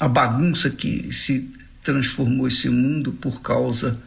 a 0.00 0.08
bagunça 0.08 0.70
que 0.70 1.12
se 1.12 1.50
transformou 1.84 2.48
esse 2.48 2.70
mundo 2.70 3.12
por 3.12 3.42
causa 3.42 4.00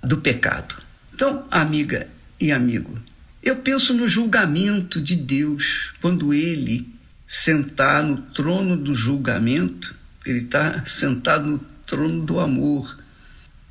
do 0.00 0.18
pecado. 0.18 0.76
Então, 1.12 1.44
amiga 1.50 2.08
e 2.38 2.52
amigo, 2.52 2.96
eu 3.42 3.56
penso 3.56 3.92
no 3.92 4.08
julgamento 4.08 5.00
de 5.00 5.16
Deus, 5.16 5.94
quando 6.00 6.32
ele 6.32 6.88
sentar 7.32 8.02
no 8.02 8.18
trono 8.18 8.76
do 8.76 8.94
julgamento, 8.94 9.96
ele 10.26 10.40
está 10.40 10.84
sentado 10.84 11.48
no 11.48 11.58
trono 11.86 12.22
do 12.26 12.38
amor, 12.38 12.98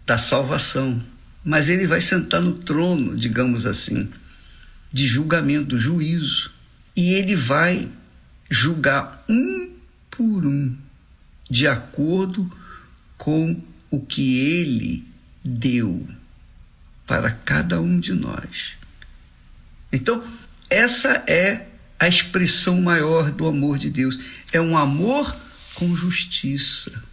da 0.03 0.17
salvação, 0.17 0.99
mas 1.45 1.69
ele 1.69 1.85
vai 1.85 2.01
sentar 2.01 2.41
no 2.41 2.53
trono, 2.53 3.15
digamos 3.15 3.67
assim, 3.67 4.09
de 4.91 5.05
julgamento, 5.05 5.67
do 5.67 5.79
juízo, 5.79 6.51
e 6.95 7.13
ele 7.13 7.35
vai 7.35 7.87
julgar 8.49 9.23
um 9.29 9.69
por 10.09 10.43
um 10.43 10.75
de 11.47 11.67
acordo 11.67 12.51
com 13.15 13.61
o 13.91 14.01
que 14.01 14.39
ele 14.39 15.07
deu 15.45 16.07
para 17.05 17.29
cada 17.29 17.79
um 17.79 17.99
de 17.99 18.13
nós. 18.13 18.71
Então, 19.93 20.23
essa 20.67 21.23
é 21.27 21.67
a 22.01 22.07
expressão 22.07 22.81
maior 22.81 23.31
do 23.31 23.45
amor 23.45 23.77
de 23.77 23.91
Deus. 23.91 24.17
É 24.51 24.59
um 24.59 24.75
amor 24.75 25.37
com 25.75 25.95
justiça, 25.95 27.03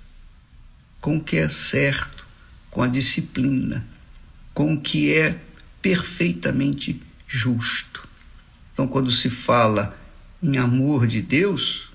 com 0.99 1.19
o 1.19 1.23
que 1.23 1.37
é 1.37 1.47
certo, 1.47 2.27
com 2.71 2.83
a 2.83 2.89
disciplina, 2.89 3.87
com 4.55 4.73
o 4.73 4.81
que 4.81 5.13
é 5.13 5.39
perfeitamente 5.83 7.03
justo. 7.27 8.09
Então, 8.73 8.89
quando 8.89 9.13
se 9.13 9.29
fala 9.29 9.95
em 10.43 10.57
amor 10.57 11.07
de 11.07 11.21
Deus, 11.21 11.91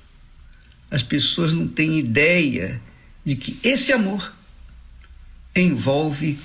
as 0.91 1.02
pessoas 1.02 1.52
não 1.52 1.68
têm 1.68 1.98
ideia 1.98 2.80
de 3.26 3.36
que 3.36 3.58
esse 3.64 3.91
amor 3.91 4.32
envolve 5.56 6.38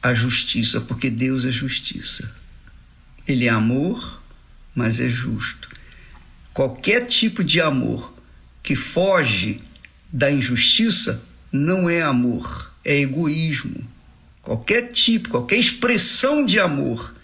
a 0.00 0.14
justiça, 0.14 0.80
porque 0.80 1.10
Deus 1.10 1.44
é 1.44 1.50
justiça. 1.50 2.32
Ele 3.26 3.46
é 3.46 3.48
amor, 3.48 4.22
mas 4.72 5.00
é 5.00 5.08
justo. 5.08 5.75
Qualquer 6.56 7.04
tipo 7.04 7.44
de 7.44 7.60
amor 7.60 8.14
que 8.62 8.74
foge 8.74 9.60
da 10.10 10.32
injustiça 10.32 11.22
não 11.52 11.86
é 11.86 12.00
amor, 12.00 12.72
é 12.82 12.98
egoísmo. 12.98 13.86
Qualquer 14.40 14.90
tipo, 14.90 15.28
qualquer 15.28 15.58
expressão 15.58 16.46
de 16.46 16.58
amor 16.58 17.14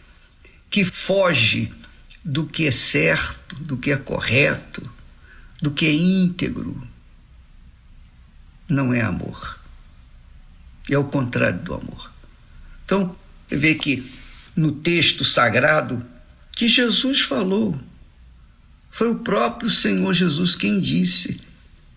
que 0.68 0.84
foge 0.84 1.72
do 2.22 2.44
que 2.44 2.66
é 2.66 2.70
certo, 2.70 3.56
do 3.56 3.78
que 3.78 3.90
é 3.90 3.96
correto, 3.96 4.86
do 5.62 5.70
que 5.70 5.86
é 5.86 5.92
íntegro, 5.92 6.86
não 8.68 8.92
é 8.92 9.00
amor. 9.00 9.58
É 10.90 10.98
o 10.98 11.04
contrário 11.04 11.58
do 11.60 11.72
amor. 11.72 12.12
Então, 12.84 13.16
você 13.46 13.56
vê 13.56 13.76
que 13.76 14.12
no 14.54 14.72
texto 14.72 15.24
sagrado 15.24 16.04
que 16.54 16.68
Jesus 16.68 17.22
falou, 17.22 17.80
foi 18.92 19.08
o 19.08 19.20
próprio 19.20 19.70
Senhor 19.70 20.12
Jesus 20.12 20.54
quem 20.54 20.78
disse: 20.78 21.40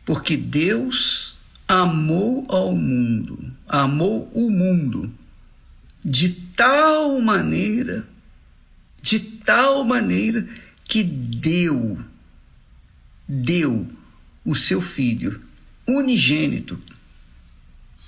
porque 0.05 0.37
Deus 0.37 1.35
amou 1.67 2.45
ao 2.47 2.73
mundo, 2.73 3.53
amou 3.67 4.31
o 4.33 4.49
mundo 4.49 5.13
de 6.03 6.29
tal 6.29 7.19
maneira, 7.19 8.07
de 9.01 9.19
tal 9.19 9.83
maneira 9.83 10.47
que 10.85 11.03
deu, 11.03 11.99
deu 13.27 13.85
o 14.45 14.55
seu 14.55 14.81
filho 14.81 15.41
unigênito, 15.85 16.79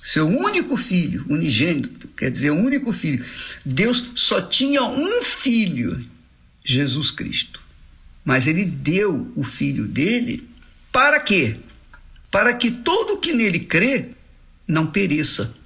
seu 0.02 0.26
único 0.26 0.78
filho, 0.78 1.26
unigênito, 1.28 2.08
quer 2.08 2.30
dizer, 2.30 2.52
único 2.52 2.90
filho. 2.90 3.22
Deus 3.66 4.12
só 4.14 4.40
tinha 4.40 4.82
um 4.82 5.22
filho, 5.22 6.02
Jesus 6.64 7.10
Cristo. 7.10 7.67
Mas 8.28 8.46
ele 8.46 8.66
deu 8.66 9.32
o 9.34 9.42
filho 9.42 9.86
dele 9.86 10.46
para 10.92 11.18
quê? 11.18 11.56
para 12.30 12.54
que 12.54 12.70
todo 12.70 13.18
que 13.18 13.32
nele 13.32 13.60
crê 13.60 14.10
não 14.66 14.86
pereça. 14.86 15.56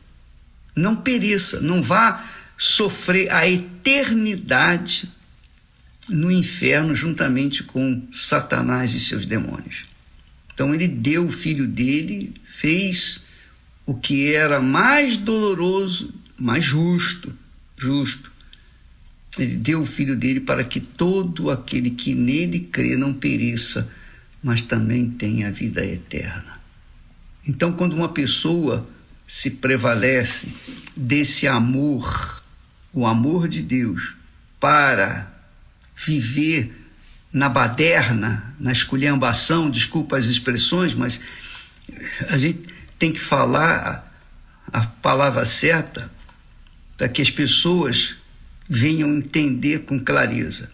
Não 0.74 0.96
pereça, 0.96 1.60
não 1.60 1.82
vá 1.82 2.24
sofrer 2.56 3.30
a 3.30 3.48
eternidade 3.48 5.10
no 6.08 6.30
inferno 6.30 6.94
juntamente 6.94 7.62
com 7.62 8.06
Satanás 8.10 8.94
e 8.94 9.00
seus 9.00 9.26
demônios. 9.26 9.84
Então 10.54 10.74
ele 10.74 10.88
deu 10.88 11.26
o 11.26 11.32
filho 11.32 11.66
dele, 11.66 12.34
fez 12.44 13.22
o 13.84 13.94
que 13.94 14.32
era 14.32 14.60
mais 14.60 15.16
doloroso, 15.16 16.14
mais 16.38 16.64
justo, 16.64 17.36
justo. 17.76 18.31
Ele 19.38 19.56
deu 19.56 19.80
o 19.80 19.86
filho 19.86 20.14
dele 20.14 20.40
para 20.40 20.62
que 20.62 20.78
todo 20.78 21.50
aquele 21.50 21.90
que 21.90 22.14
nele 22.14 22.60
crê 22.60 22.96
não 22.96 23.14
pereça, 23.14 23.90
mas 24.42 24.60
também 24.60 25.08
tem 25.08 25.44
a 25.44 25.50
vida 25.50 25.84
eterna. 25.84 26.60
Então, 27.46 27.72
quando 27.72 27.94
uma 27.94 28.10
pessoa 28.10 28.86
se 29.26 29.50
prevalece 29.50 30.52
desse 30.96 31.48
amor, 31.48 32.42
o 32.92 33.06
amor 33.06 33.48
de 33.48 33.62
Deus, 33.62 34.14
para 34.60 35.32
viver 35.96 36.78
na 37.32 37.48
baderna, 37.48 38.54
na 38.60 38.70
esculhambação, 38.70 39.70
desculpa 39.70 40.18
as 40.18 40.26
expressões, 40.26 40.94
mas 40.94 41.20
a 42.28 42.36
gente 42.36 42.68
tem 42.98 43.10
que 43.12 43.18
falar 43.18 44.12
a 44.70 44.84
palavra 44.86 45.46
certa 45.46 46.10
para 46.96 47.08
que 47.08 47.22
as 47.22 47.30
pessoas 47.30 48.16
venham 48.68 49.12
entender 49.12 49.80
com 49.80 49.98
clareza. 49.98 50.70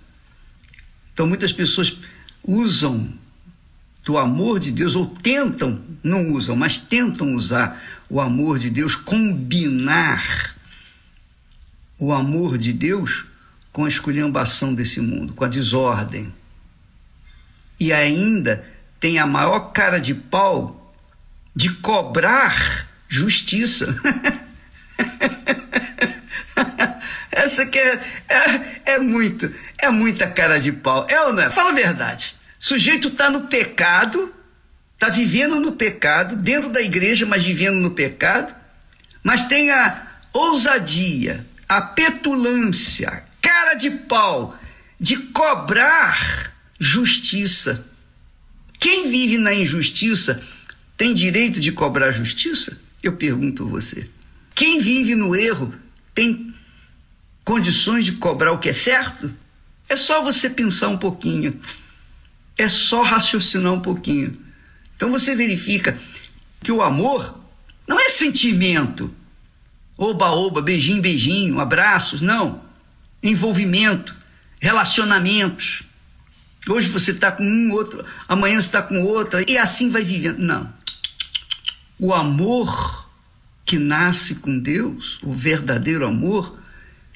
Então, 1.12 1.26
muitas 1.26 1.53
pessoas 1.53 1.99
usam 2.45 3.12
do 4.05 4.16
amor 4.16 4.59
de 4.59 4.72
Deus, 4.72 4.95
ou 4.95 5.07
tentam, 5.07 5.82
não 6.03 6.32
usam, 6.32 6.57
mas 6.57 6.78
tentam 6.78 7.34
usar 7.34 7.80
o 8.09 8.20
amor 8.20 8.59
de 8.59 8.70
Deus, 8.70 8.97
combinar 8.97 10.55
o 11.99 12.12
amor 12.12 12.57
de 12.57 12.72
Deus 12.72 13.26
com 13.70 13.84
a 13.84 13.89
esculhambação 13.89 14.74
desse 14.74 15.01
mundo, 15.01 15.34
com 15.34 15.45
a 15.45 15.49
desordem. 15.49 16.32
E 17.78 17.93
ainda 17.93 18.64
tem 18.99 19.18
a 19.18 19.26
maior 19.26 19.72
cara 19.72 19.99
de 19.99 20.14
pau 20.14 20.95
de 21.55 21.70
cobrar 21.74 22.89
justiça. 23.09 23.95
Essa 27.39 27.66
que 27.66 27.78
é, 27.78 28.01
é, 28.28 28.95
é 28.95 28.99
muito, 28.99 29.53
é 29.78 29.89
muita 29.91 30.26
cara 30.26 30.59
de 30.59 30.72
pau. 30.72 31.07
É 31.09 31.20
ou 31.22 31.32
não 31.32 31.43
é? 31.43 31.51
Fala 31.51 31.70
a 31.70 31.74
verdade. 31.74 32.34
Sujeito 32.59 33.09
está 33.09 33.30
no 33.30 33.43
pecado, 33.43 34.34
está 34.95 35.09
vivendo 35.09 35.61
no 35.61 35.72
pecado, 35.72 36.34
dentro 36.34 36.68
da 36.70 36.82
igreja, 36.82 37.24
mas 37.24 37.45
vivendo 37.45 37.76
no 37.76 37.93
pecado, 37.93 38.53
mas 39.22 39.47
tem 39.47 39.70
a 39.70 40.07
ousadia, 40.32 41.47
a 41.68 41.80
petulância, 41.80 43.24
cara 43.41 43.74
de 43.74 43.91
pau 43.91 44.59
de 44.99 45.16
cobrar 45.16 46.53
justiça. 46.78 47.86
Quem 48.80 49.11
vive 49.11 49.39
na 49.39 49.55
injustiça 49.55 50.43
tem 50.97 51.14
direito 51.14 51.61
de 51.61 51.70
cobrar 51.70 52.11
justiça? 52.11 52.76
Eu 53.01 53.12
pergunto 53.12 53.68
você. 53.68 54.09
Quem 54.57 54.80
vive 54.80 55.14
no 55.14 55.36
erro 55.36 55.72
tem 56.12 56.47
condições 57.49 58.05
de 58.05 58.12
cobrar 58.12 58.53
o 58.53 58.59
que 58.59 58.68
é 58.68 58.74
certo? 58.74 59.34
É 59.88 59.96
só 59.96 60.22
você 60.22 60.51
pensar 60.51 60.88
um 60.88 60.99
pouquinho 60.99 61.59
é 62.59 62.68
só 62.68 63.03
raciocinar 63.03 63.72
um 63.72 63.80
pouquinho. 63.80 64.36
Então 64.96 65.11
você 65.12 65.34
verifica 65.34 65.96
que 66.61 66.72
o 66.72 66.82
amor 66.82 67.40
não 67.86 67.99
é 67.99 68.09
sentimento, 68.09 69.14
oba-oba, 69.96 70.61
beijinho, 70.61 71.01
beijinho, 71.01 71.61
abraços, 71.61 72.20
não. 72.20 72.61
Envolvimento, 73.22 74.14
relacionamentos. 74.61 75.84
Hoje 76.68 76.90
você 76.90 77.12
está 77.12 77.30
com 77.30 77.44
um, 77.44 77.70
outro, 77.70 78.05
amanhã 78.28 78.61
você 78.61 78.66
está 78.66 78.82
com 78.82 79.01
outra, 79.03 79.42
e 79.49 79.57
assim 79.57 79.88
vai 79.88 80.03
vivendo. 80.03 80.40
Não. 80.40 80.70
O 81.99 82.12
amor 82.12 83.09
que 83.64 83.78
nasce 83.78 84.36
com 84.36 84.59
Deus, 84.59 85.18
o 85.22 85.32
verdadeiro 85.32 86.05
amor, 86.05 86.59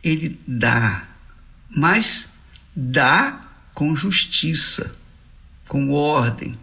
ele 0.03 0.39
dá, 0.47 1.09
mas 1.71 2.33
dá 2.75 3.41
com 3.75 3.95
justiça 3.95 4.95
com 5.73 5.89
ordem, 5.89 6.59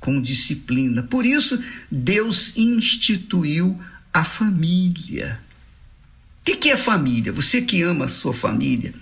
com 0.00 0.18
disciplina. 0.18 1.02
Por 1.02 1.26
isso, 1.26 1.62
Deus 1.90 2.56
instituiu 2.56 3.78
a 4.10 4.24
família. 4.24 5.38
O 6.40 6.56
que, 6.56 6.70
é 6.70 6.76
família? 6.76 7.30
Você 7.30 7.60
que 7.60 7.82
ama 7.82 8.06
a 8.06 8.08
sua 8.08 8.32
família, 8.32 8.94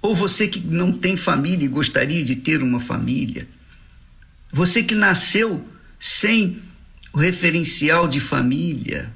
ou 0.00 0.16
você 0.16 0.48
que 0.48 0.60
não 0.60 0.90
tem 0.90 1.18
família 1.18 1.66
e 1.66 1.68
gostaria 1.68 2.24
de 2.24 2.36
ter 2.36 2.62
uma 2.62 2.80
família, 2.80 3.46
você 4.50 4.82
que 4.82 4.94
nasceu 4.94 5.62
sem 6.00 6.62
o 7.12 7.18
referencial 7.18 8.08
de 8.08 8.20
família, 8.20 9.14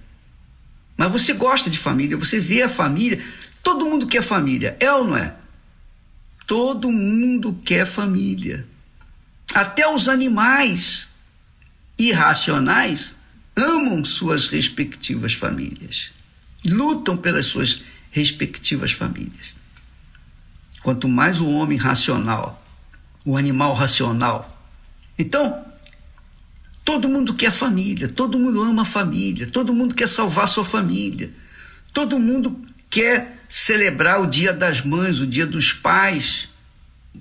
mas 0.99 1.11
você 1.11 1.33
gosta 1.33 1.71
de 1.71 1.79
família, 1.79 2.15
você 2.19 2.39
vê 2.41 2.61
a 2.61 2.69
família, 2.69 3.19
todo 3.63 3.87
mundo 3.87 4.07
quer 4.07 4.23
família, 4.23 4.77
é 4.81 4.93
ou 4.93 5.05
não 5.05 5.17
é? 5.17 5.35
Todo 6.47 6.91
mundo 6.91 7.55
quer 7.65 7.87
família. 7.87 8.67
Até 9.55 9.87
os 9.87 10.09
animais 10.09 11.09
irracionais 11.99 13.15
amam 13.57 14.05
suas 14.05 14.49
respectivas 14.49 15.35
famílias, 15.35 16.11
lutam 16.65 17.17
pelas 17.17 17.47
suas 17.47 17.83
respectivas 18.11 18.93
famílias. 18.93 19.55
Quanto 20.83 21.09
mais 21.09 21.41
o 21.41 21.49
homem 21.49 21.79
racional, 21.79 22.65
o 23.25 23.37
animal 23.37 23.75
racional. 23.75 24.49
Então, 25.19 25.65
todo 26.85 27.09
mundo 27.09 27.35
quer 27.35 27.53
família, 27.53 28.09
todo 28.09 28.39
mundo 28.39 28.63
ama 28.63 28.83
a 28.83 28.87
família, 28.87 29.47
todo 29.47 29.73
mundo 29.73 29.95
quer 29.95 30.09
salvar 30.09 30.49
sua 30.49 30.65
família, 30.65 31.31
todo 31.93 32.19
mundo 32.19 32.67
quer 32.91 33.42
celebrar 33.53 34.19
o 34.19 34.27
dia 34.27 34.51
das 34.51 34.81
mães, 34.81 35.21
o 35.21 35.27
dia 35.27 35.45
dos 35.45 35.75
pais, 35.75 36.49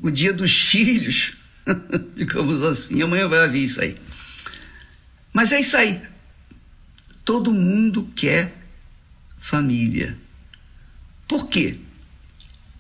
o 0.02 0.10
dia 0.10 0.32
dos 0.32 0.62
filhos. 0.62 1.34
Digamos 2.16 2.64
assim, 2.64 3.02
amanhã 3.02 3.28
vai 3.28 3.40
haver 3.40 3.60
isso 3.60 3.82
aí. 3.82 3.98
Mas 5.34 5.52
é 5.52 5.60
isso 5.60 5.76
aí. 5.76 6.02
Todo 7.26 7.54
mundo 7.54 8.10
quer 8.16 8.56
família. 9.38 10.18
Por 11.28 11.50
quê? 11.50 11.78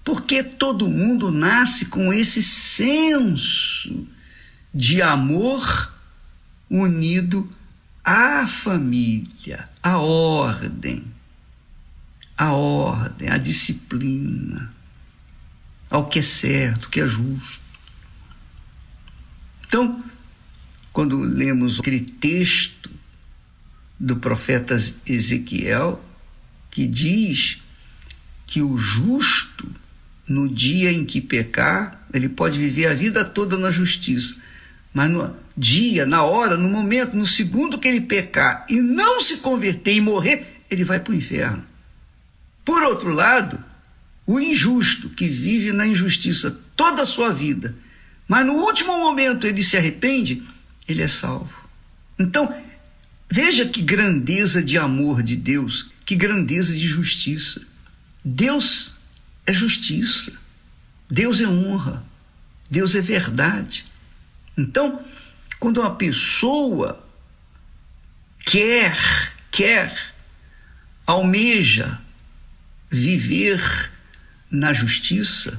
Porque 0.01 0.41
todo 0.41 0.89
mundo 0.89 1.29
nasce 1.29 1.87
com 1.87 2.13
esse 2.13 2.41
senso 2.41 4.07
de 4.73 5.01
amor 5.01 5.93
unido 6.69 7.51
à 8.01 8.47
família, 8.47 9.69
à 9.83 9.97
ordem, 9.97 11.03
à 12.41 12.53
ordem, 12.53 13.29
à 13.29 13.37
disciplina. 13.37 14.73
ao 15.91 16.07
que 16.07 16.19
é 16.19 16.21
certo, 16.21 16.89
que 16.89 17.01
é 17.01 17.05
justo. 17.05 17.61
Então, 19.67 20.03
quando 20.93 21.19
lemos 21.19 21.79
aquele 21.79 21.99
texto 21.99 22.89
do 23.99 24.15
profeta 24.15 24.75
Ezequiel, 25.05 26.03
que 26.71 26.87
diz 26.87 27.61
que 28.47 28.61
o 28.61 28.77
justo, 28.77 29.69
no 30.25 30.47
dia 30.47 30.91
em 30.91 31.05
que 31.05 31.19
pecar, 31.19 32.07
ele 32.13 32.29
pode 32.29 32.57
viver 32.57 32.87
a 32.87 32.93
vida 32.93 33.25
toda 33.25 33.57
na 33.57 33.69
justiça, 33.69 34.37
mas 34.93 35.11
no 35.11 35.35
dia, 35.55 36.05
na 36.05 36.23
hora, 36.23 36.55
no 36.55 36.69
momento, 36.69 37.15
no 37.15 37.25
segundo 37.25 37.77
que 37.77 37.87
ele 37.87 38.01
pecar 38.01 38.65
e 38.69 38.81
não 38.81 39.19
se 39.19 39.37
converter 39.37 39.93
e 39.93 40.01
morrer, 40.01 40.63
ele 40.71 40.85
vai 40.85 40.99
para 41.01 41.11
o 41.11 41.15
inferno. 41.15 41.70
Por 42.63 42.83
outro 42.83 43.09
lado, 43.09 43.63
o 44.25 44.39
injusto 44.39 45.09
que 45.09 45.27
vive 45.27 45.71
na 45.71 45.87
injustiça 45.87 46.59
toda 46.75 47.03
a 47.03 47.05
sua 47.05 47.33
vida, 47.33 47.75
mas 48.27 48.45
no 48.45 48.53
último 48.53 48.97
momento 48.97 49.45
ele 49.45 49.63
se 49.63 49.77
arrepende, 49.77 50.41
ele 50.87 51.01
é 51.01 51.07
salvo. 51.07 51.53
Então, 52.17 52.53
veja 53.29 53.65
que 53.65 53.81
grandeza 53.81 54.63
de 54.63 54.77
amor 54.77 55.21
de 55.21 55.35
Deus, 55.35 55.91
que 56.05 56.15
grandeza 56.15 56.73
de 56.73 56.87
justiça. 56.87 57.61
Deus 58.23 58.95
é 59.45 59.53
justiça, 59.53 60.33
Deus 61.09 61.41
é 61.41 61.47
honra, 61.47 62.03
Deus 62.69 62.95
é 62.95 63.01
verdade. 63.01 63.85
Então, 64.57 65.03
quando 65.59 65.81
uma 65.81 65.95
pessoa 65.95 67.05
quer, 68.45 68.97
quer, 69.51 70.13
almeja 71.05 72.00
viver 72.91 73.91
na 74.51 74.73
justiça, 74.73 75.57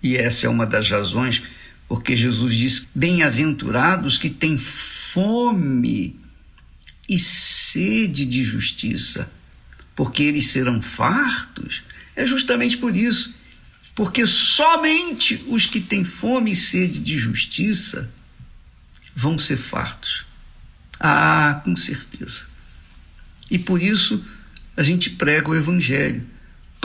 e 0.00 0.16
essa 0.16 0.46
é 0.46 0.48
uma 0.48 0.64
das 0.64 0.88
razões 0.88 1.42
porque 1.88 2.16
Jesus 2.16 2.54
diz: 2.54 2.88
Bem-aventurados 2.94 4.16
que 4.16 4.30
têm 4.30 4.56
fome 4.56 6.18
e 7.08 7.18
sede 7.18 8.24
de 8.24 8.42
justiça, 8.42 9.30
porque 9.94 10.22
eles 10.22 10.48
serão 10.48 10.80
fartos. 10.80 11.82
É 12.16 12.24
justamente 12.24 12.76
por 12.76 12.96
isso, 12.96 13.34
porque 13.94 14.26
somente 14.26 15.44
os 15.48 15.66
que 15.66 15.80
têm 15.80 16.04
fome 16.04 16.52
e 16.52 16.56
sede 16.56 17.00
de 17.00 17.18
justiça 17.18 18.10
vão 19.14 19.38
ser 19.38 19.56
fartos. 19.56 20.24
Ah, 20.98 21.60
com 21.64 21.74
certeza. 21.76 22.46
E 23.50 23.58
por 23.58 23.82
isso 23.82 24.24
a 24.76 24.82
gente 24.82 25.10
prega 25.10 25.50
o 25.50 25.54
Evangelho 25.54 26.33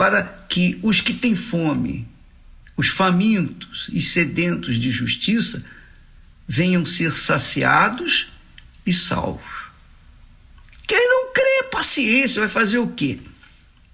para 0.00 0.22
que 0.48 0.80
os 0.82 1.02
que 1.02 1.12
têm 1.12 1.36
fome, 1.36 2.08
os 2.74 2.88
famintos 2.88 3.90
e 3.92 4.00
sedentos 4.00 4.76
de 4.76 4.90
justiça, 4.90 5.62
venham 6.48 6.86
ser 6.86 7.12
saciados 7.12 8.32
e 8.86 8.94
salvos. 8.94 9.64
Quem 10.86 11.06
não 11.06 11.34
crê, 11.34 11.68
paciência, 11.70 12.40
vai 12.40 12.48
fazer 12.48 12.78
o 12.78 12.86
quê? 12.86 13.18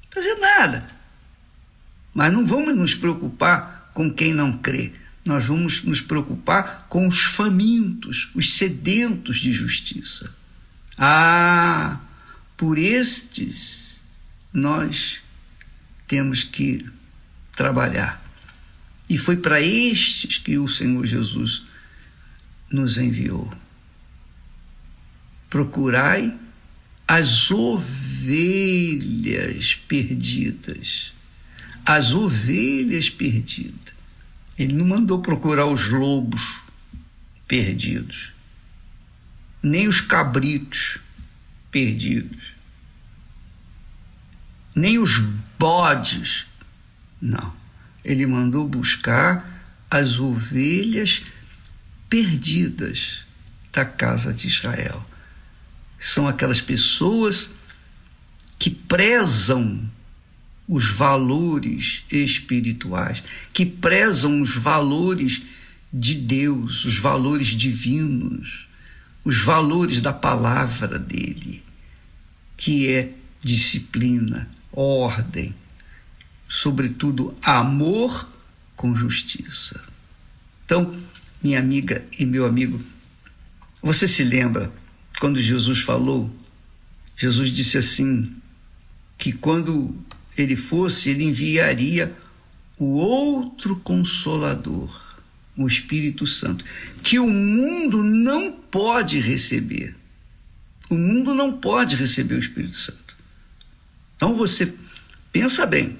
Fazer 0.08 0.36
nada. 0.36 0.88
Mas 2.14 2.32
não 2.32 2.46
vamos 2.46 2.76
nos 2.76 2.94
preocupar 2.94 3.90
com 3.92 4.08
quem 4.08 4.32
não 4.32 4.56
crê. 4.56 4.92
Nós 5.24 5.46
vamos 5.46 5.82
nos 5.82 6.00
preocupar 6.00 6.86
com 6.88 7.08
os 7.08 7.24
famintos, 7.24 8.30
os 8.32 8.54
sedentos 8.54 9.38
de 9.38 9.52
justiça. 9.52 10.32
Ah, 10.96 11.98
por 12.56 12.78
estes 12.78 13.78
nós 14.52 15.25
temos 16.06 16.44
que 16.44 16.86
trabalhar. 17.54 18.24
E 19.08 19.16
foi 19.16 19.36
para 19.36 19.60
estes 19.60 20.38
que 20.38 20.58
o 20.58 20.66
Senhor 20.68 21.06
Jesus 21.06 21.62
nos 22.70 22.98
enviou. 22.98 23.52
Procurai 25.48 26.36
as 27.06 27.50
ovelhas 27.52 28.94
perdidas. 29.74 31.12
As 31.84 32.12
ovelhas 32.12 33.08
perdidas. 33.08 33.94
Ele 34.58 34.72
não 34.74 34.86
mandou 34.86 35.20
procurar 35.20 35.66
os 35.66 35.88
lobos 35.90 36.42
perdidos, 37.46 38.32
nem 39.62 39.86
os 39.86 40.00
cabritos 40.00 40.98
perdidos 41.70 42.56
nem 44.76 44.98
os 44.98 45.22
bodes. 45.58 46.46
Não. 47.20 47.54
Ele 48.04 48.26
mandou 48.26 48.68
buscar 48.68 49.56
as 49.90 50.18
ovelhas 50.18 51.22
perdidas 52.08 53.24
da 53.72 53.84
casa 53.84 54.32
de 54.32 54.46
Israel. 54.46 55.04
São 55.98 56.28
aquelas 56.28 56.60
pessoas 56.60 57.50
que 58.58 58.70
prezam 58.70 59.90
os 60.68 60.88
valores 60.88 62.04
espirituais, 62.10 63.22
que 63.52 63.64
prezam 63.64 64.40
os 64.40 64.56
valores 64.56 65.42
de 65.92 66.14
Deus, 66.14 66.84
os 66.84 66.98
valores 66.98 67.48
divinos, 67.48 68.66
os 69.24 69.40
valores 69.40 70.00
da 70.00 70.12
palavra 70.12 70.98
dele, 70.98 71.62
que 72.56 72.88
é 72.88 73.12
disciplina, 73.40 74.48
ordem, 74.76 75.54
sobretudo 76.48 77.34
amor 77.42 78.30
com 78.76 78.94
justiça. 78.94 79.82
Então, 80.64 80.94
minha 81.42 81.58
amiga 81.58 82.04
e 82.18 82.24
meu 82.24 82.44
amigo, 82.44 82.80
você 83.82 84.06
se 84.06 84.22
lembra 84.22 84.70
quando 85.18 85.40
Jesus 85.40 85.80
falou? 85.80 86.30
Jesus 87.16 87.50
disse 87.50 87.78
assim: 87.78 88.36
que 89.18 89.32
quando 89.32 89.96
ele 90.36 90.56
fosse, 90.56 91.10
ele 91.10 91.24
enviaria 91.24 92.14
o 92.78 92.96
outro 92.96 93.76
consolador, 93.76 95.20
o 95.56 95.66
Espírito 95.66 96.26
Santo, 96.26 96.64
que 97.02 97.18
o 97.18 97.28
mundo 97.28 98.02
não 98.02 98.52
pode 98.52 99.18
receber. 99.18 99.96
O 100.90 100.94
mundo 100.94 101.34
não 101.34 101.52
pode 101.52 101.96
receber 101.96 102.34
o 102.34 102.40
Espírito 102.40 102.76
Santo. 102.76 103.05
Então 104.16 104.34
você 104.34 104.74
pensa 105.30 105.66
bem, 105.66 105.96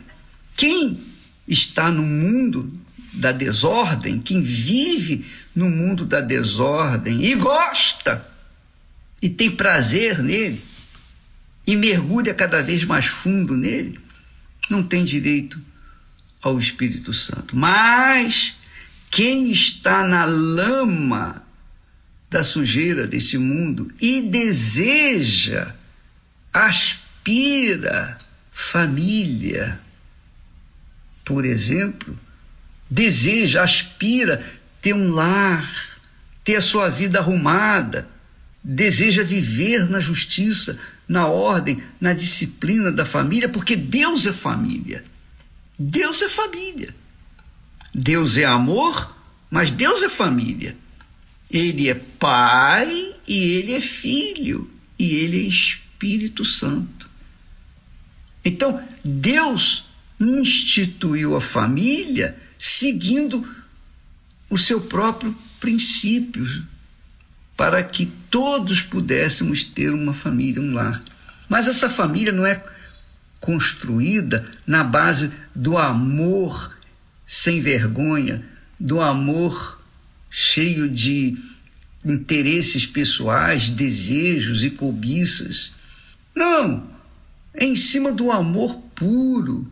quem 0.57 0.99
está 1.47 1.91
no 1.91 2.03
mundo 2.03 2.73
da 3.13 3.33
desordem, 3.33 4.21
quem 4.21 4.43
vive 4.43 5.25
no 5.55 5.69
mundo 5.69 6.05
da 6.05 6.21
desordem 6.21 7.25
e 7.25 7.35
gosta 7.35 8.27
e 9.21 9.29
tem 9.29 9.51
prazer 9.51 10.23
nele 10.23 10.61
e 11.67 11.77
mergulha 11.77 12.33
cada 12.35 12.63
vez 12.63 12.85
mais 12.85 13.07
fundo 13.07 13.57
nele, 13.57 13.99
não 14.71 14.83
tem 14.83 15.05
direito 15.05 15.61
ao 16.43 16.59
Espírito 16.59 17.13
Santo. 17.13 17.57
Mas 17.57 18.57
quem 19.11 19.51
está 19.51 20.07
na 20.07 20.25
lama 20.25 21.43
da 22.31 22.45
sujeira 22.45 23.07
desse 23.07 23.39
mundo 23.39 23.91
e 24.01 24.23
deseja, 24.23 25.75
aspira, 26.53 27.06
aspira 27.27 28.17
família, 28.53 29.79
por 31.25 31.45
exemplo, 31.45 32.17
deseja, 32.89 33.65
aspira 33.65 34.45
ter 34.81 34.95
um 34.95 35.11
lar, 35.11 35.69
ter 36.45 36.55
a 36.55 36.61
sua 36.61 36.89
vida 36.89 37.19
arrumada, 37.19 38.09
deseja 38.63 39.25
viver 39.25 39.91
na 39.91 39.99
justiça, 39.99 40.79
na 41.09 41.27
ordem, 41.27 41.83
na 42.01 42.13
disciplina 42.13 42.93
da 42.93 43.05
família, 43.05 43.49
porque 43.49 43.75
Deus 43.75 44.25
é 44.25 44.33
família. 44.33 45.05
Deus 45.77 46.23
é 46.23 46.29
família. 46.29 46.95
Deus 47.93 48.37
é 48.37 48.45
amor, 48.45 49.17
mas 49.51 49.73
Deus 49.73 50.03
é 50.03 50.09
família. 50.09 50.77
Ele 51.51 51.89
é 51.89 51.95
pai 51.95 53.17
e 53.27 53.37
ele 53.37 53.73
é 53.73 53.81
filho 53.81 54.71
e 54.97 55.17
ele 55.17 55.45
é 55.45 55.49
Espírito 55.49 56.45
Santo. 56.45 56.96
Então, 58.47 58.81
Deus 59.05 59.87
instituiu 60.21 61.35
a 61.35 61.41
família 61.41 62.39
seguindo 62.57 63.45
o 64.49 64.57
seu 64.57 64.83
próprio 64.83 65.37
princípio, 65.59 66.47
para 67.57 67.83
que 67.83 68.07
todos 68.31 68.81
pudéssemos 68.81 69.65
ter 69.65 69.93
uma 69.93 70.15
família, 70.15 70.63
um 70.63 70.73
lar. 70.73 71.03
Mas 71.49 71.67
essa 71.67 71.91
família 71.91 72.31
não 72.31 72.47
é 72.47 72.65
construída 73.41 74.49
na 74.65 74.85
base 74.85 75.33
do 75.53 75.77
amor 75.77 76.73
sem 77.27 77.61
vergonha, 77.61 78.45
do 78.79 79.01
amor 79.01 79.83
cheio 80.31 80.89
de 80.89 81.37
interesses 82.05 82.87
pessoais, 82.87 83.69
desejos 83.69 84.63
e 84.63 84.71
cobiças. 84.71 85.73
Não! 86.33 86.96
É 87.57 87.65
em 87.65 87.77
cima 87.77 88.13
do 88.13 88.31
amor 88.31 88.77
puro, 88.95 89.71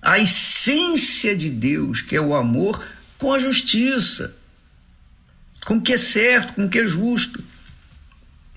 a 0.00 0.18
essência 0.18 1.36
de 1.36 1.50
Deus, 1.50 2.00
que 2.00 2.14
é 2.14 2.20
o 2.20 2.34
amor, 2.34 2.84
com 3.18 3.32
a 3.32 3.38
justiça, 3.38 4.36
com 5.64 5.76
o 5.78 5.82
que 5.82 5.92
é 5.92 5.98
certo, 5.98 6.54
com 6.54 6.66
o 6.66 6.68
que 6.68 6.78
é 6.78 6.86
justo. 6.86 7.42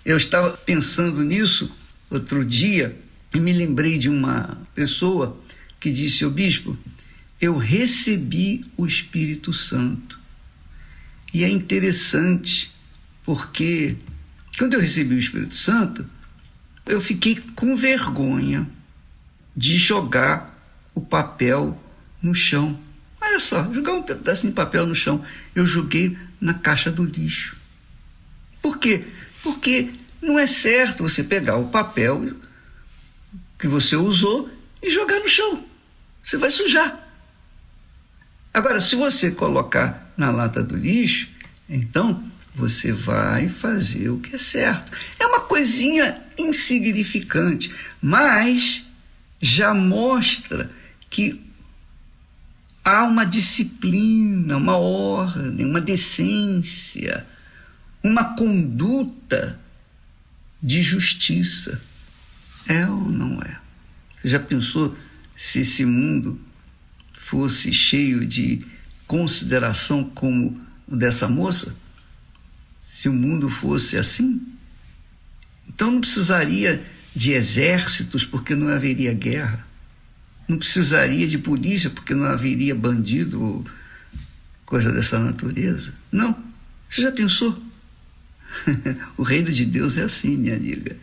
Eu 0.06 0.16
estava 0.16 0.52
pensando 0.52 1.24
nisso 1.24 1.76
outro 2.10 2.46
dia 2.46 2.96
e 3.34 3.40
me 3.40 3.52
lembrei 3.52 3.98
de 3.98 4.10
uma 4.10 4.58
pessoa 4.76 5.40
que 5.80 5.92
disse 5.92 6.24
ao 6.24 6.30
bispo: 6.30 6.78
Eu 7.42 7.58
recebi 7.58 8.66
o 8.78 8.86
Espírito 8.86 9.52
Santo. 9.52 10.20
E 11.34 11.44
é 11.44 11.50
interessante 11.50 12.72
porque 13.24 13.96
quando 14.58 14.74
eu 14.74 14.80
recebi 14.80 15.16
o 15.16 15.20
Espírito 15.20 15.56
Santo, 15.56 16.06
eu 16.90 17.00
fiquei 17.00 17.36
com 17.56 17.76
vergonha 17.76 18.68
de 19.56 19.78
jogar 19.78 20.58
o 20.96 21.02
papel 21.02 21.80
no 22.22 22.34
chão. 22.34 22.80
Olha 23.22 23.40
só, 23.40 23.72
jogar 23.72 23.94
um 23.94 24.04
pedacinho 24.04 24.52
de 24.52 24.56
papel 24.56 24.86
no 24.88 24.96
chão. 24.96 25.24
Eu 25.54 25.66
joguei 25.66 26.18
na 26.42 26.54
caixa 26.54 26.92
do 26.92 27.04
lixo. 27.04 27.56
Por 28.62 28.80
quê? 28.80 29.06
Porque 29.44 29.92
não 30.22 30.40
é 30.40 30.48
certo 30.48 31.04
você 31.04 31.24
pegar 31.24 31.58
o 31.58 31.68
papel 31.68 32.34
que 33.58 33.68
você 33.68 33.96
usou 33.96 34.50
e 34.82 34.90
jogar 34.90 35.20
no 35.20 35.30
chão. 35.30 35.64
Você 36.24 36.38
vai 36.38 36.50
sujar. 36.50 37.08
Agora, 38.54 38.80
se 38.80 38.96
você 38.96 39.32
colocar 39.32 40.12
na 40.18 40.32
lata 40.32 40.64
do 40.64 40.76
lixo, 40.76 41.30
então 41.70 42.29
você 42.54 42.92
vai 42.92 43.50
fazer 43.50 44.10
o 44.10 44.20
que 44.20 44.36
é 44.36 44.38
certo. 44.38 44.92
É 45.20 45.26
uma 45.26 45.42
coisinha 45.42 46.22
insignificante, 46.38 47.72
mas 48.02 48.86
já 49.40 49.74
mostra 49.74 50.70
que 51.10 51.42
há 52.84 53.04
uma 53.04 53.26
disciplina, 53.26 54.58
uma 54.58 54.78
ordem, 54.78 55.66
uma 55.66 55.82
decência, 55.82 57.26
uma 58.04 58.36
conduta 58.36 59.60
de 60.62 60.82
justiça. 60.82 61.82
É 62.68 62.86
ou 62.88 63.10
não 63.10 63.42
é? 63.42 63.60
Você 64.20 64.30
já 64.30 64.40
pensou 64.40 64.96
se 65.36 65.62
esse 65.62 65.86
mundo 65.86 66.40
fosse 67.14 67.72
cheio 67.72 68.26
de 68.26 68.66
consideração 69.08 70.04
como 70.04 70.60
dessa 70.88 71.28
moça? 71.28 71.76
Se 73.00 73.08
o 73.08 73.14
mundo 73.14 73.48
fosse 73.48 73.96
assim? 73.96 74.46
Então 75.70 75.90
não 75.90 76.02
precisaria 76.02 76.84
de 77.16 77.32
exércitos, 77.32 78.26
porque 78.26 78.54
não 78.54 78.68
haveria 78.68 79.14
guerra. 79.14 79.66
Não 80.50 80.58
precisaria 80.58 81.26
de 81.26 81.38
polícia, 81.38 81.90
porque 81.90 82.14
não 82.14 82.26
haveria 82.26 82.76
bandido 82.76 83.42
ou 83.42 83.66
coisa 84.66 84.92
dessa 84.92 85.18
natureza. 85.18 85.94
Não. 86.12 86.38
Você 86.90 87.04
já 87.04 87.10
pensou? 87.10 87.64
o 89.16 89.24
reino 89.24 89.50
de 89.50 89.66
Deus 89.66 89.98
é 89.98 90.04
assim, 90.04 90.36
minha 90.36 90.58
amiga. 90.58 90.98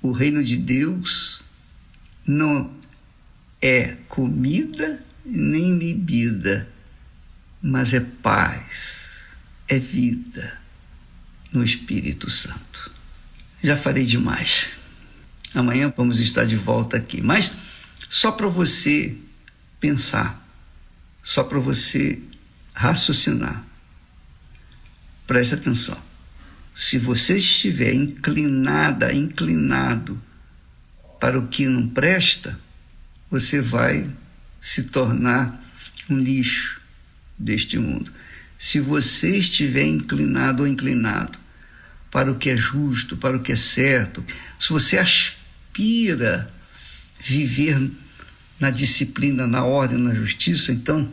O 0.00 0.10
reino 0.10 0.42
de 0.42 0.56
Deus 0.56 1.44
não 2.26 2.72
é 3.60 3.98
comida 4.08 5.04
nem 5.22 5.76
bebida, 5.76 6.66
mas 7.60 7.92
é 7.92 8.00
paz, 8.00 9.34
é 9.68 9.78
vida 9.78 10.57
no 11.52 11.64
Espírito 11.64 12.30
Santo. 12.30 12.90
Já 13.62 13.76
falei 13.76 14.04
demais. 14.04 14.70
Amanhã 15.54 15.92
vamos 15.96 16.20
estar 16.20 16.44
de 16.44 16.56
volta 16.56 16.96
aqui, 16.96 17.20
mas 17.20 17.52
só 18.08 18.30
para 18.30 18.46
você 18.48 19.16
pensar, 19.80 20.46
só 21.22 21.42
para 21.42 21.58
você 21.58 22.20
raciocinar. 22.74 23.64
Preste 25.26 25.54
atenção. 25.54 25.98
Se 26.74 26.98
você 26.98 27.36
estiver 27.36 27.92
inclinada, 27.92 29.12
inclinado 29.12 30.20
para 31.18 31.38
o 31.38 31.48
que 31.48 31.66
não 31.66 31.88
presta, 31.88 32.58
você 33.30 33.60
vai 33.60 34.08
se 34.60 34.84
tornar 34.84 35.62
um 36.08 36.16
lixo 36.16 36.80
deste 37.38 37.78
mundo. 37.78 38.12
Se 38.58 38.80
você 38.80 39.38
estiver 39.38 39.84
inclinado 39.84 40.64
ou 40.64 40.68
inclinado 40.68 41.38
para 42.10 42.32
o 42.32 42.34
que 42.34 42.50
é 42.50 42.56
justo, 42.56 43.16
para 43.16 43.36
o 43.36 43.40
que 43.40 43.52
é 43.52 43.56
certo, 43.56 44.24
se 44.58 44.70
você 44.70 44.98
aspira 44.98 46.52
viver 47.20 47.90
na 48.58 48.70
disciplina, 48.70 49.46
na 49.46 49.64
ordem, 49.64 49.98
na 49.98 50.12
justiça, 50.12 50.72
então 50.72 51.08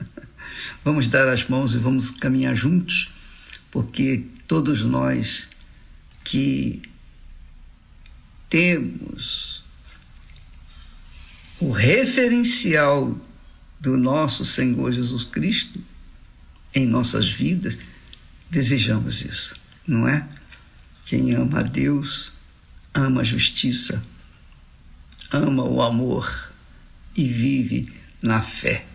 vamos 0.82 1.06
dar 1.06 1.28
as 1.28 1.46
mãos 1.46 1.74
e 1.74 1.76
vamos 1.76 2.10
caminhar 2.10 2.56
juntos, 2.56 3.12
porque 3.70 4.24
todos 4.48 4.82
nós 4.82 5.48
que 6.24 6.80
temos 8.48 9.62
o 11.60 11.70
referencial 11.70 13.14
do 13.78 13.98
nosso 13.98 14.44
Senhor 14.44 14.90
Jesus 14.90 15.24
Cristo 15.24 15.91
em 16.74 16.86
nossas 16.86 17.28
vidas, 17.28 17.78
desejamos 18.50 19.22
isso, 19.22 19.54
não 19.86 20.06
é? 20.08 20.26
Quem 21.06 21.34
ama 21.34 21.60
a 21.60 21.62
Deus, 21.62 22.32
ama 22.94 23.20
a 23.20 23.24
justiça, 23.24 24.02
ama 25.30 25.64
o 25.64 25.82
amor 25.82 26.52
e 27.16 27.26
vive 27.26 27.92
na 28.22 28.40
fé. 28.40 28.86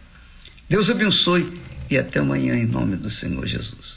Deus 0.69 0.89
abençoe 0.89 1.59
e 1.89 1.97
até 1.97 2.19
amanhã 2.19 2.55
em 2.55 2.65
nome 2.65 2.95
do 2.97 3.09
Senhor 3.09 3.45
Jesus. 3.45 3.97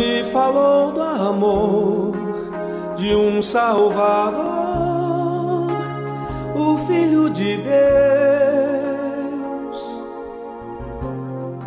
me 0.00 0.24
falou 0.32 0.92
do 0.92 1.02
amor 1.02 2.12
de 2.96 3.14
um 3.14 3.42
Salvador 3.42 4.40
o 6.54 6.78
Filho 6.86 7.28
de 7.28 7.58
Deus, 7.58 7.68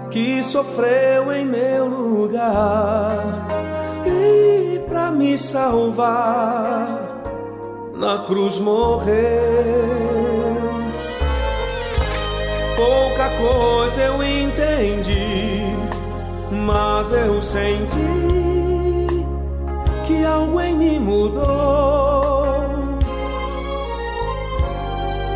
que 0.10 0.42
sofreu 0.42 1.32
em 1.32 1.46
meu 1.46 1.86
lugar 1.86 3.46
e 4.04 4.80
para 4.90 5.12
me 5.12 5.38
salvar 5.38 7.02
na 7.96 8.18
cruz 8.26 8.58
morreu. 8.58 9.14
Pouca 12.76 13.30
coisa 13.30 14.02
eu 14.02 14.24
entendi, 14.24 15.23
mas 16.54 17.12
eu 17.12 17.42
senti 17.42 17.98
que 20.08 20.26
algo 20.26 20.62
em 20.62 20.76
mim 20.76 21.00
mudou 21.00 22.14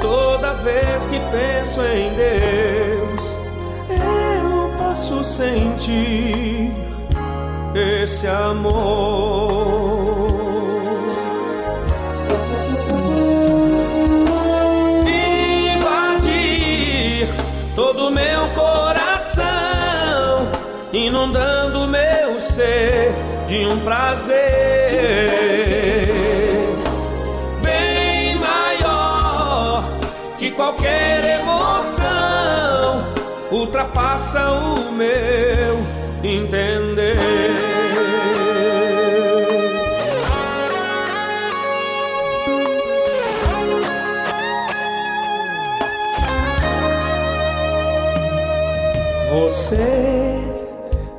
Toda 0.08 0.54
vez 0.54 1.06
que 1.08 1.20
penso 1.32 1.82
em 1.82 2.14
Deus, 2.14 3.38
eu 3.90 4.72
posso 4.78 5.22
sentir 5.24 6.72
esse 7.76 8.26
amor. 8.28 9.97
Ser 22.58 23.14
de 23.46 23.68
um 23.68 23.80
prazer 23.82 24.98
qualquer 30.58 31.40
emoção 31.40 33.04
ultrapassa 33.52 34.52
o 34.52 34.92
meu 34.92 35.78
entender. 36.24 37.16
Você 49.32 49.78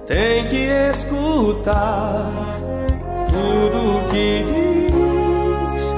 tem 0.06 0.48
que 0.48 0.66
escutar 1.38 2.32
tudo 3.30 4.08
que 4.10 4.44
diz 4.48 5.94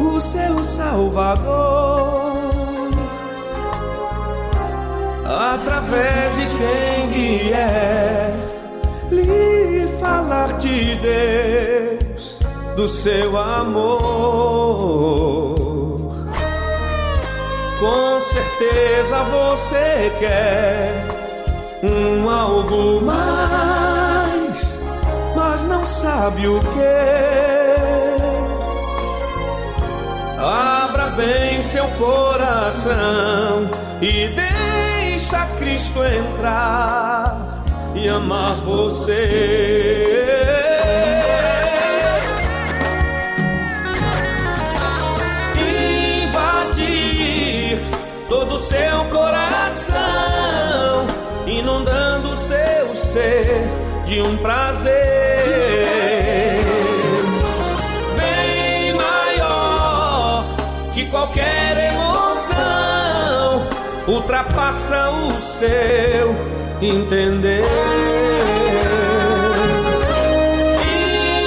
o 0.00 0.20
seu 0.20 0.58
Salvador. 0.60 2.30
Através 5.24 6.36
de 6.36 6.46
quem 6.56 7.08
vier 7.08 8.34
lhe 9.10 9.88
falar 10.00 10.58
de 10.58 10.94
Deus, 10.96 12.38
do 12.76 12.88
seu 12.88 13.36
amor. 13.36 13.90
Com 17.80 18.20
certeza 18.20 19.24
você 19.24 20.12
quer 20.18 21.08
um 21.82 22.28
algo 22.28 23.00
mais, 23.00 23.79
mas 25.60 25.64
não 25.64 25.84
sabe 25.84 26.46
o 26.48 26.60
que. 26.60 26.66
Abra 30.38 31.10
bem 31.10 31.62
seu 31.62 31.86
coração 31.88 33.68
e 34.00 34.28
Deixa 34.28 35.44
Cristo 35.58 36.02
entrar 36.02 37.62
e 37.94 38.08
amar 38.08 38.56
você. 38.62 40.26
Invadir 46.24 47.78
todo 48.28 48.58
seu 48.58 49.04
coração, 49.10 49.96
inundando 51.46 52.36
seu 52.38 52.96
ser 52.96 53.68
de 54.04 54.22
um 54.22 54.38
prazer. 54.38 54.99
Seu 65.60 66.34
entender. 66.80 67.64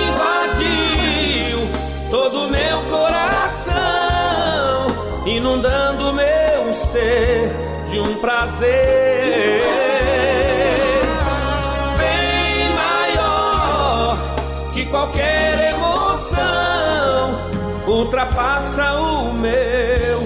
Invadiu 0.05 1.67
todo 2.11 2.47
meu 2.47 2.83
coração, 2.91 3.73
inundando 5.25 6.13
meu 6.13 6.73
ser 6.75 7.49
de 7.89 7.99
um 7.99 8.13
prazer. 8.17 9.63
Bem 11.97 12.69
maior 12.75 14.19
que 14.75 14.85
qualquer 14.85 15.73
emoção, 15.73 17.39
ultrapassa 17.87 18.93
o 18.93 19.33
meu 19.33 20.21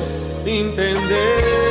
entender. 0.45 1.66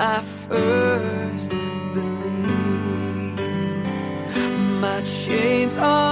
I 0.00 0.20
first 0.20 1.50
believed. 1.92 3.40
My 4.80 5.02
chains 5.02 5.76
are 5.76 6.07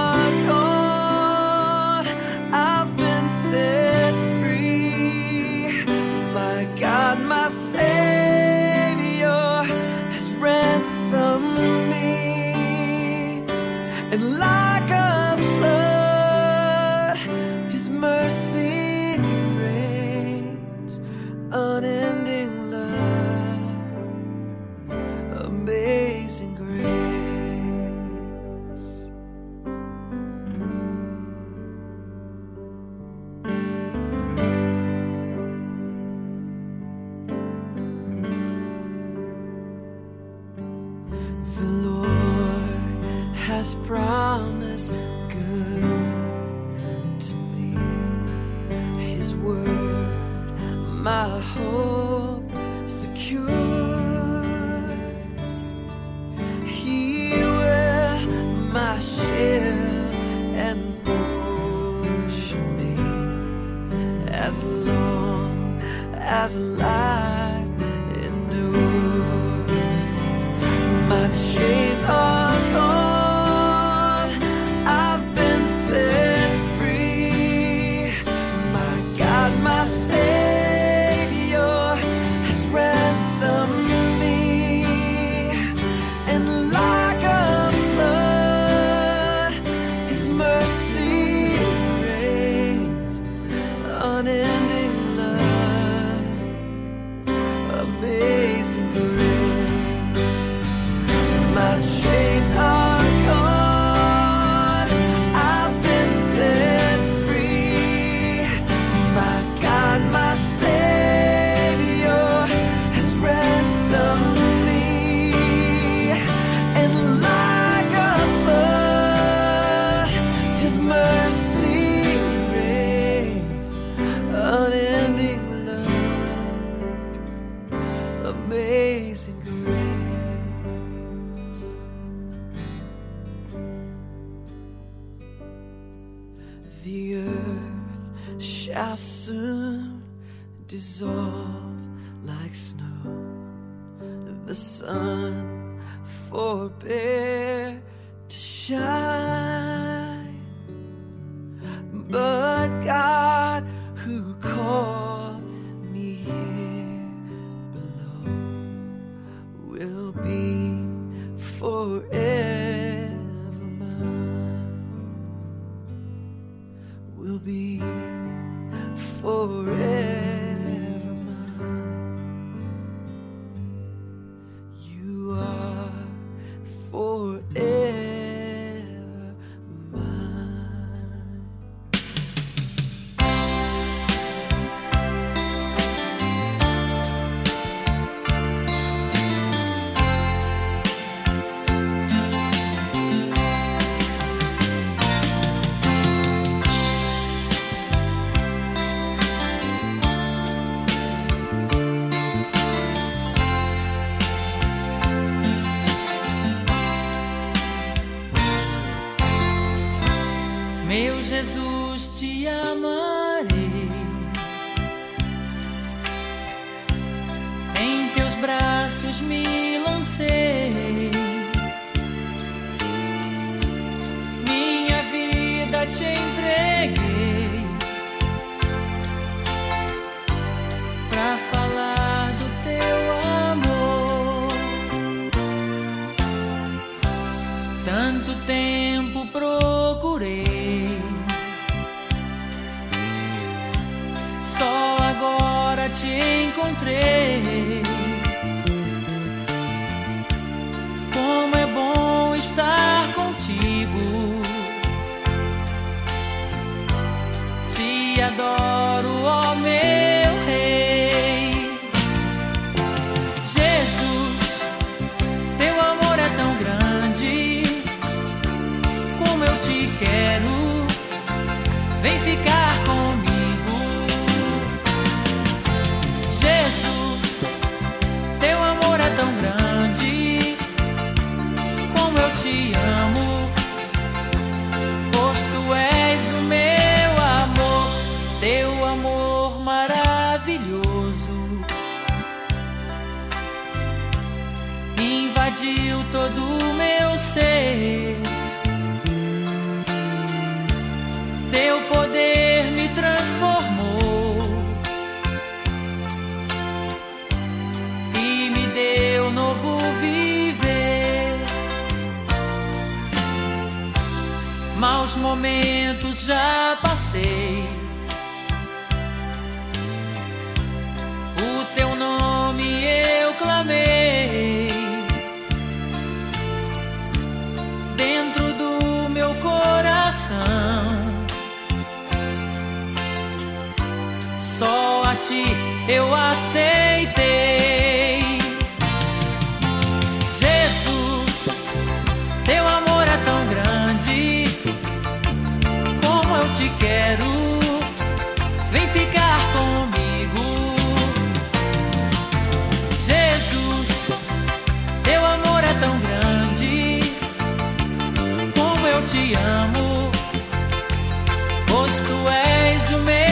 pois 361.77 361.99
tu 361.99 362.17
és 362.29 362.91
o 362.91 362.99
meu. 362.99 363.26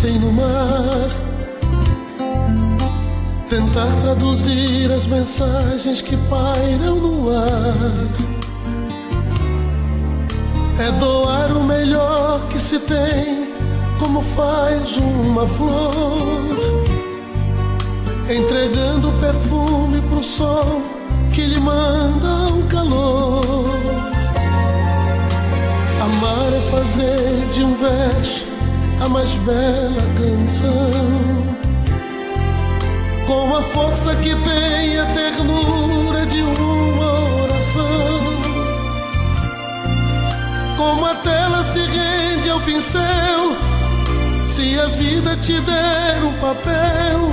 existem 0.00 0.18
no 0.18 0.32
mar. 0.32 1.10
Tentar 3.48 3.88
traduzir 4.00 4.90
as 4.90 5.04
mensagens 5.06 6.00
que 6.00 6.16
pairam 6.28 6.96
no 6.96 7.30
ar. 7.30 7.74
É 10.78 10.90
doar 10.92 11.52
o 11.52 11.62
melhor 11.62 12.40
que 12.50 12.58
se 12.58 12.78
tem, 12.78 13.52
como 13.98 14.22
faz 14.22 14.96
uma 14.96 15.46
flor. 15.46 16.80
Entregando 18.30 19.12
perfume 19.20 20.00
pro 20.02 20.22
sol 20.22 20.82
que 21.34 21.44
lhe 21.44 21.60
manda 21.60 22.54
o 22.54 22.62
calor. 22.68 23.42
Amar 26.00 26.52
é 26.54 26.60
fazer 26.70 27.52
de 27.52 27.64
um 27.64 27.74
verso 27.74 28.49
a 29.00 29.08
mais 29.08 29.30
bela 29.46 30.02
canção, 30.18 30.90
com 33.26 33.56
a 33.56 33.62
força 33.62 34.14
que 34.16 34.34
tem 34.34 34.98
a 34.98 35.06
ternura 35.06 36.26
de 36.26 36.42
uma 36.42 37.42
oração, 37.42 38.20
como 40.76 41.06
a 41.06 41.14
tela 41.14 41.64
se 41.64 41.78
rende 41.78 42.50
ao 42.50 42.60
pincel, 42.60 43.56
se 44.48 44.78
a 44.78 44.86
vida 44.86 45.36
te 45.36 45.58
der 45.60 46.22
um 46.24 46.32
papel. 46.34 47.30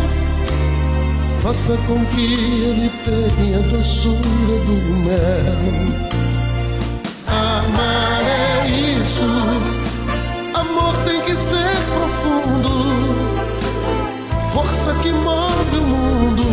Faça 1.41 1.77
com 1.87 2.03
que 2.07 2.33
ele 2.33 2.91
tenha 3.05 3.59
a 3.59 3.61
doçura 3.61 4.59
do 4.65 4.75
mel. 4.99 6.07
Amar 7.27 8.21
é 8.23 8.67
isso 8.67 9.56
tem 11.07 11.21
que 11.21 11.35
ser 11.37 11.71
profundo, 11.95 12.69
força 14.53 14.93
que 15.01 15.11
move 15.13 15.77
o 15.77 15.81
mundo, 15.81 16.43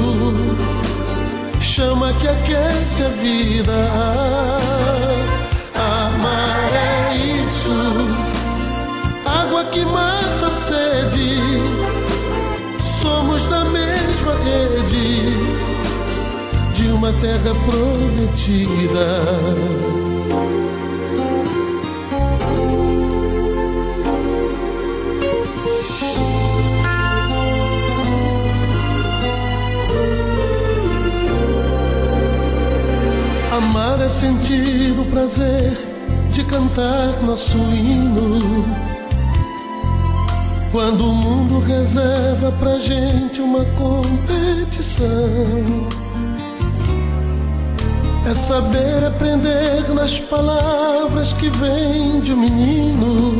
chama 1.60 2.12
que 2.14 2.28
aquece 2.28 3.02
a 3.02 3.08
vida. 3.08 3.90
Amar 5.74 6.70
é 6.72 7.16
isso, 7.16 7.78
água 9.26 9.64
que 9.64 9.84
mata 9.84 10.46
a 10.46 10.52
sede, 10.52 11.40
somos 13.02 13.44
da 13.48 13.64
mesma 13.64 14.34
rede. 14.44 15.64
De 16.74 16.88
uma 16.88 17.12
terra 17.14 17.54
prometida. 17.66 19.06
Sentir 34.14 34.98
o 34.98 35.04
prazer 35.06 35.76
de 36.32 36.44
cantar 36.44 37.20
nosso 37.24 37.58
hino. 37.58 38.38
Quando 40.70 41.08
o 41.08 41.14
mundo 41.14 41.58
reserva 41.60 42.52
pra 42.52 42.78
gente 42.78 43.40
uma 43.40 43.64
competição. 43.64 45.04
É 48.30 48.34
saber 48.34 49.04
aprender 49.04 49.92
nas 49.94 50.18
palavras 50.18 51.32
que 51.34 51.50
vêm 51.50 52.20
de 52.20 52.32
um 52.32 52.36
menino. 52.36 53.38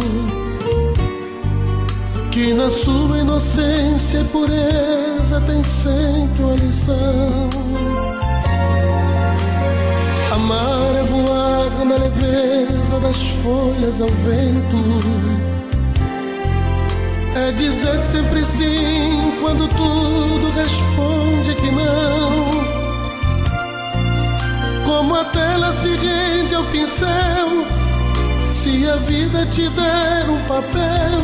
Que 2.30 2.52
na 2.52 2.70
sua 2.70 3.18
inocência 3.18 4.18
e 4.18 4.24
pureza 4.24 5.40
tem 5.46 5.62
sempre 5.62 6.42
uma 6.42 6.56
lição. 6.56 7.63
Voar 11.74 11.84
na 11.84 11.96
leveza 11.96 13.00
das 13.00 13.16
folhas 13.42 14.00
ao 14.00 14.08
vento. 14.08 15.00
É 17.36 17.52
dizer 17.52 18.02
sempre 18.02 18.44
sim 18.44 19.32
quando 19.40 19.68
tudo 19.68 20.52
responde 20.56 21.54
que 21.56 21.70
não. 21.70 22.64
Como 24.84 25.14
a 25.14 25.24
tela 25.24 25.72
se 25.72 25.88
rende 25.88 26.54
ao 26.54 26.64
pincel, 26.64 27.66
se 28.52 28.88
a 28.88 28.96
vida 28.96 29.46
te 29.46 29.68
der 29.68 30.30
um 30.30 30.40
papel, 30.46 31.22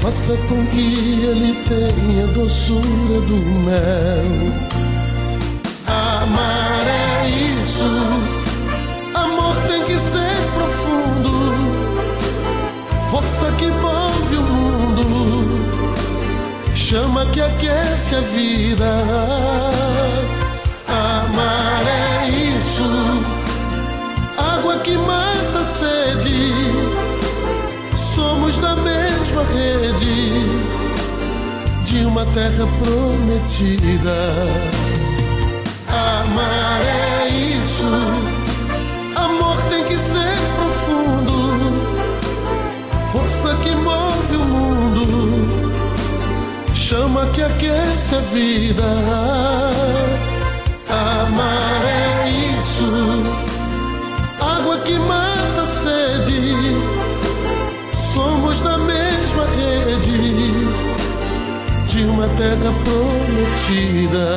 faça 0.00 0.36
com 0.48 0.66
que 0.66 1.24
ele 1.24 1.56
tenha 1.66 2.26
doçura 2.28 3.20
do 3.26 3.36
mel. 3.60 4.52
Amar 5.86 6.86
é 6.86 7.28
isso. 7.28 8.31
Que 13.62 13.70
move 13.70 14.36
o 14.36 14.42
mundo. 14.42 15.06
Chama 16.74 17.24
que 17.26 17.40
aquece 17.40 18.16
a 18.16 18.20
vida. 18.20 18.90
Amar 20.88 21.84
é 21.86 22.28
isso. 22.28 23.22
Água 24.36 24.78
que 24.78 24.96
mata 24.96 25.60
a 25.60 25.64
sede. 25.64 26.52
Somos 28.14 28.58
da 28.58 28.74
mesma 28.74 29.44
rede 29.44 30.32
de 31.84 32.04
uma 32.04 32.26
terra 32.26 32.66
prometida. 32.82 34.18
Amar 35.88 36.80
é 36.82 37.28
isso. 37.28 38.31
Chama 46.92 47.24
que 47.28 47.42
aquece 47.42 48.14
a 48.14 48.18
vida. 48.18 48.84
Amar 50.90 51.84
é 51.86 52.28
isso. 52.28 52.92
Água 54.38 54.76
que 54.80 54.98
mata 54.98 55.62
a 55.62 55.66
sede. 55.66 56.76
Somos 58.12 58.60
da 58.60 58.76
mesma 58.76 59.46
rede 59.56 60.52
de 61.88 62.04
uma 62.04 62.28
terra 62.36 62.70
prometida. 62.84 64.28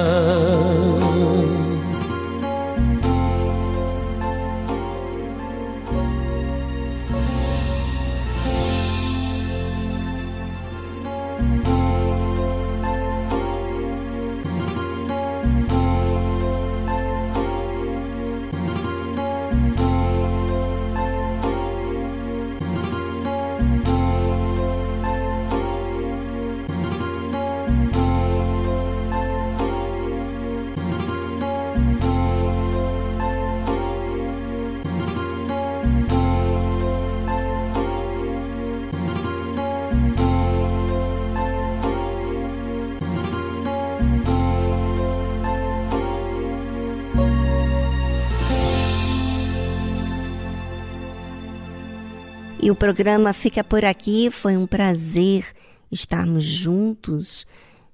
E 52.65 52.71
o 52.71 52.75
programa 52.75 53.31
fica 53.31 53.63
por 53.63 53.85
aqui. 53.85 54.31
Foi 54.31 54.57
um 54.57 54.65
prazer 54.65 55.45
estarmos 55.91 56.43
juntos, 56.43 57.45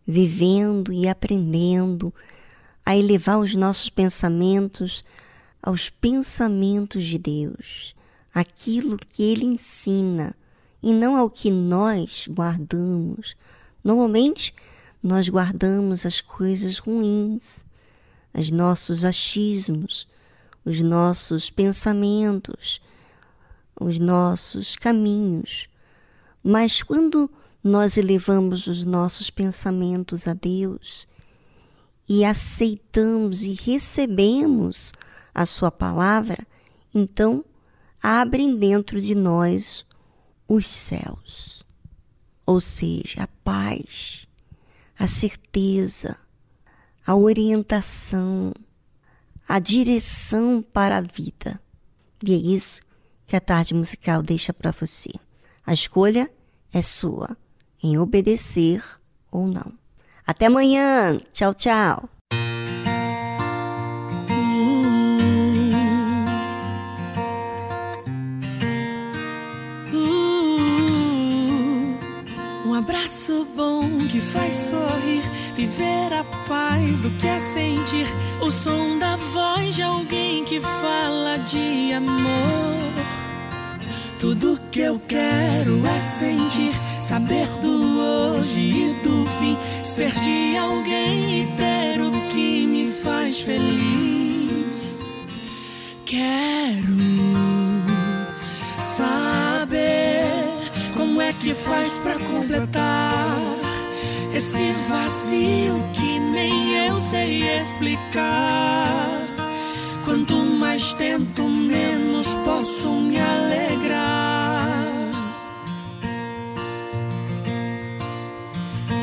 vivendo 0.07 0.93
e 0.93 1.09
aprendendo 1.09 2.13
a 2.85 2.95
elevar 2.95 3.37
os 3.37 3.53
nossos 3.53 3.89
pensamentos 3.89 5.03
aos 5.61 5.89
pensamentos 5.89 7.03
de 7.03 7.17
Deus, 7.17 7.93
aquilo 8.33 8.97
que 8.97 9.21
Ele 9.21 9.43
ensina 9.43 10.33
e 10.81 10.93
não 10.93 11.17
ao 11.17 11.29
que 11.29 11.51
nós 11.51 12.25
guardamos. 12.29 13.35
Normalmente, 13.83 14.55
nós 15.03 15.27
guardamos 15.27 16.05
as 16.05 16.21
coisas 16.21 16.77
ruins, 16.77 17.65
os 18.33 18.49
nossos 18.49 19.03
achismos, 19.03 20.07
os 20.63 20.79
nossos 20.79 21.49
pensamentos 21.49 22.79
os 23.81 23.97
nossos 23.97 24.75
caminhos. 24.75 25.67
Mas 26.43 26.83
quando 26.83 27.29
nós 27.63 27.97
elevamos 27.97 28.67
os 28.67 28.85
nossos 28.85 29.29
pensamentos 29.29 30.27
a 30.27 30.33
Deus 30.33 31.07
e 32.07 32.23
aceitamos 32.23 33.43
e 33.43 33.53
recebemos 33.53 34.91
a 35.33 35.45
Sua 35.45 35.71
palavra, 35.71 36.37
então 36.93 37.43
abrem 38.01 38.55
dentro 38.57 39.01
de 39.01 39.15
nós 39.15 39.85
os 40.47 40.65
céus, 40.67 41.63
ou 42.45 42.59
seja, 42.59 43.23
a 43.23 43.27
paz, 43.43 44.27
a 44.97 45.07
certeza, 45.07 46.17
a 47.05 47.15
orientação, 47.15 48.53
a 49.47 49.59
direção 49.59 50.61
para 50.61 50.97
a 50.97 51.01
vida. 51.01 51.59
E 52.23 52.33
é 52.33 52.37
isso 52.37 52.81
que 53.31 53.35
a 53.37 53.39
tarde 53.39 53.73
musical 53.73 54.21
deixa 54.21 54.51
para 54.51 54.71
você. 54.71 55.09
A 55.65 55.73
escolha 55.73 56.29
é 56.73 56.81
sua 56.81 57.37
em 57.81 57.97
obedecer 57.97 58.83
ou 59.31 59.47
não. 59.47 59.71
Até 60.27 60.47
amanhã. 60.47 61.15
Tchau, 61.31 61.53
tchau. 61.53 62.09
Um 72.65 72.73
abraço 72.73 73.47
bom 73.55 73.79
que 74.11 74.19
faz 74.19 74.53
sorrir, 74.53 75.21
viver 75.55 76.11
a 76.11 76.25
paz 76.49 76.99
do 76.99 77.09
que 77.11 77.27
é 77.27 77.39
sentir 77.39 78.07
o 78.41 78.51
som 78.51 78.99
da 78.99 79.15
voz 79.15 79.75
de 79.75 79.83
alguém 79.83 80.43
que 80.43 80.59
fala 80.59 81.37
de 81.37 81.93
amor. 81.93 83.20
Tudo 84.21 84.61
que 84.69 84.81
eu 84.81 85.01
quero 85.07 85.81
é 85.83 85.99
sentir, 85.99 86.79
saber 87.01 87.47
do 87.59 87.99
hoje 87.99 88.59
e 88.59 88.93
do 89.01 89.25
fim, 89.25 89.57
ser 89.83 90.11
de 90.19 90.55
alguém 90.57 91.41
e 91.41 91.57
ter 91.57 91.99
o 91.99 92.11
que 92.31 92.67
me 92.67 92.91
faz 92.91 93.39
feliz. 93.39 94.99
quero 96.05 96.97
saber 98.95 100.21
como 100.95 101.19
é 101.19 101.33
que 101.33 101.55
faz 101.55 101.97
pra 101.97 102.19
completar 102.19 103.57
esse 104.35 104.71
vazio 104.87 105.83
que 105.95 106.19
nem 106.19 106.89
eu 106.89 106.95
sei 106.95 107.57
explicar. 107.57 109.20
Quanto 110.11 110.35
mais 110.59 110.93
tento, 110.95 111.47
menos 111.47 112.27
posso 112.43 112.89
me 112.89 113.17
alegrar. 113.17 114.77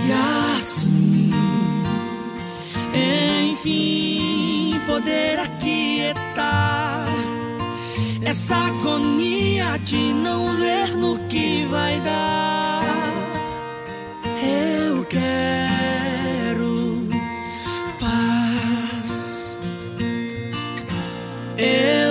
E 0.07 0.13
assim, 0.59 1.31
enfim, 3.51 4.79
poder 4.87 5.39
aquietar 5.41 7.07
essa 8.23 8.55
agonia 8.55 9.79
de 9.79 10.13
não 10.13 10.55
ver 10.57 10.95
no 10.95 11.19
que 11.21 11.65
vai 11.71 11.99
dar. 12.01 12.83
Eu 14.43 15.07
quero 15.07 15.68
Eu 21.61 22.08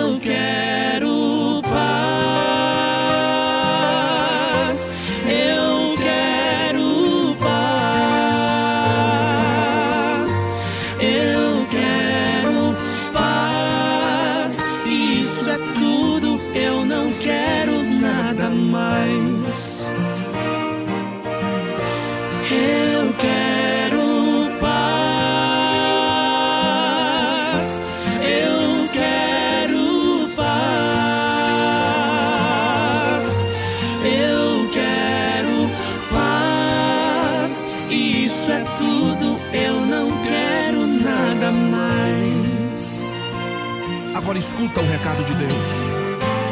Escuta 44.78 44.82
o 44.82 44.86
recado 44.92 45.24
de 45.24 45.34
Deus. 45.34 45.90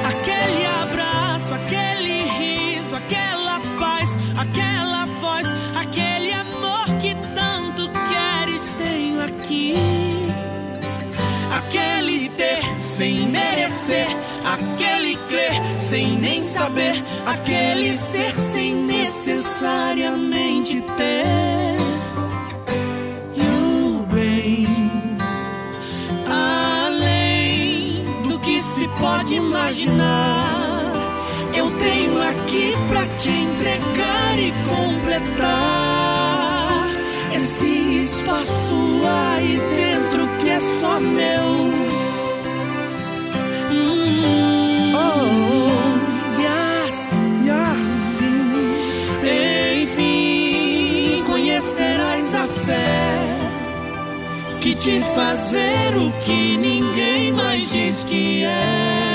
Aquele 0.04 0.66
abraço, 0.66 1.54
aquele 1.54 2.24
riso, 2.24 2.96
aquela 2.96 3.60
paz, 3.80 4.18
aquela 4.36 5.06
voz, 5.22 5.46
aquele 5.76 6.34
amor 6.34 6.88
que 7.00 7.14
tanto 7.36 7.88
queres 8.10 8.74
tenho 8.76 9.24
aqui. 9.24 9.76
Aquele 11.56 12.30
ter 12.30 12.64
sem 12.82 13.28
merecer, 13.28 14.08
aquele 14.44 15.18
crer 15.30 15.62
sem 15.80 16.18
nem 16.18 16.42
saber, 16.42 16.96
aquele 17.28 17.94
ser 17.94 18.34
sem 18.34 18.74
necessariamente 18.74 20.82
ter. 20.98 21.65
Imaginar. 29.66 30.92
Eu 31.56 31.72
tenho 31.72 32.22
aqui 32.22 32.74
pra 32.88 33.06
te 33.18 33.30
entregar 33.30 34.38
e 34.38 34.54
completar 34.70 36.68
esse 37.34 38.00
espaço 38.00 39.02
aí 39.08 39.60
dentro 39.76 40.28
que 40.40 40.50
é 40.50 40.60
só 40.60 41.00
meu. 41.00 41.72
Hum, 43.72 44.94
oh, 44.94 46.40
e 46.40 46.46
assim, 46.88 47.50
enfim, 49.84 51.24
conhecerás 51.26 52.36
a 52.36 52.48
fé 52.48 53.46
que 54.62 54.76
te 54.76 55.00
faz 55.16 55.50
ver 55.52 55.98
o 55.98 56.12
que 56.22 56.58
ninguém 56.58 57.32
mais 57.32 57.72
diz 57.72 58.04
que 58.04 58.44
é. 58.44 59.15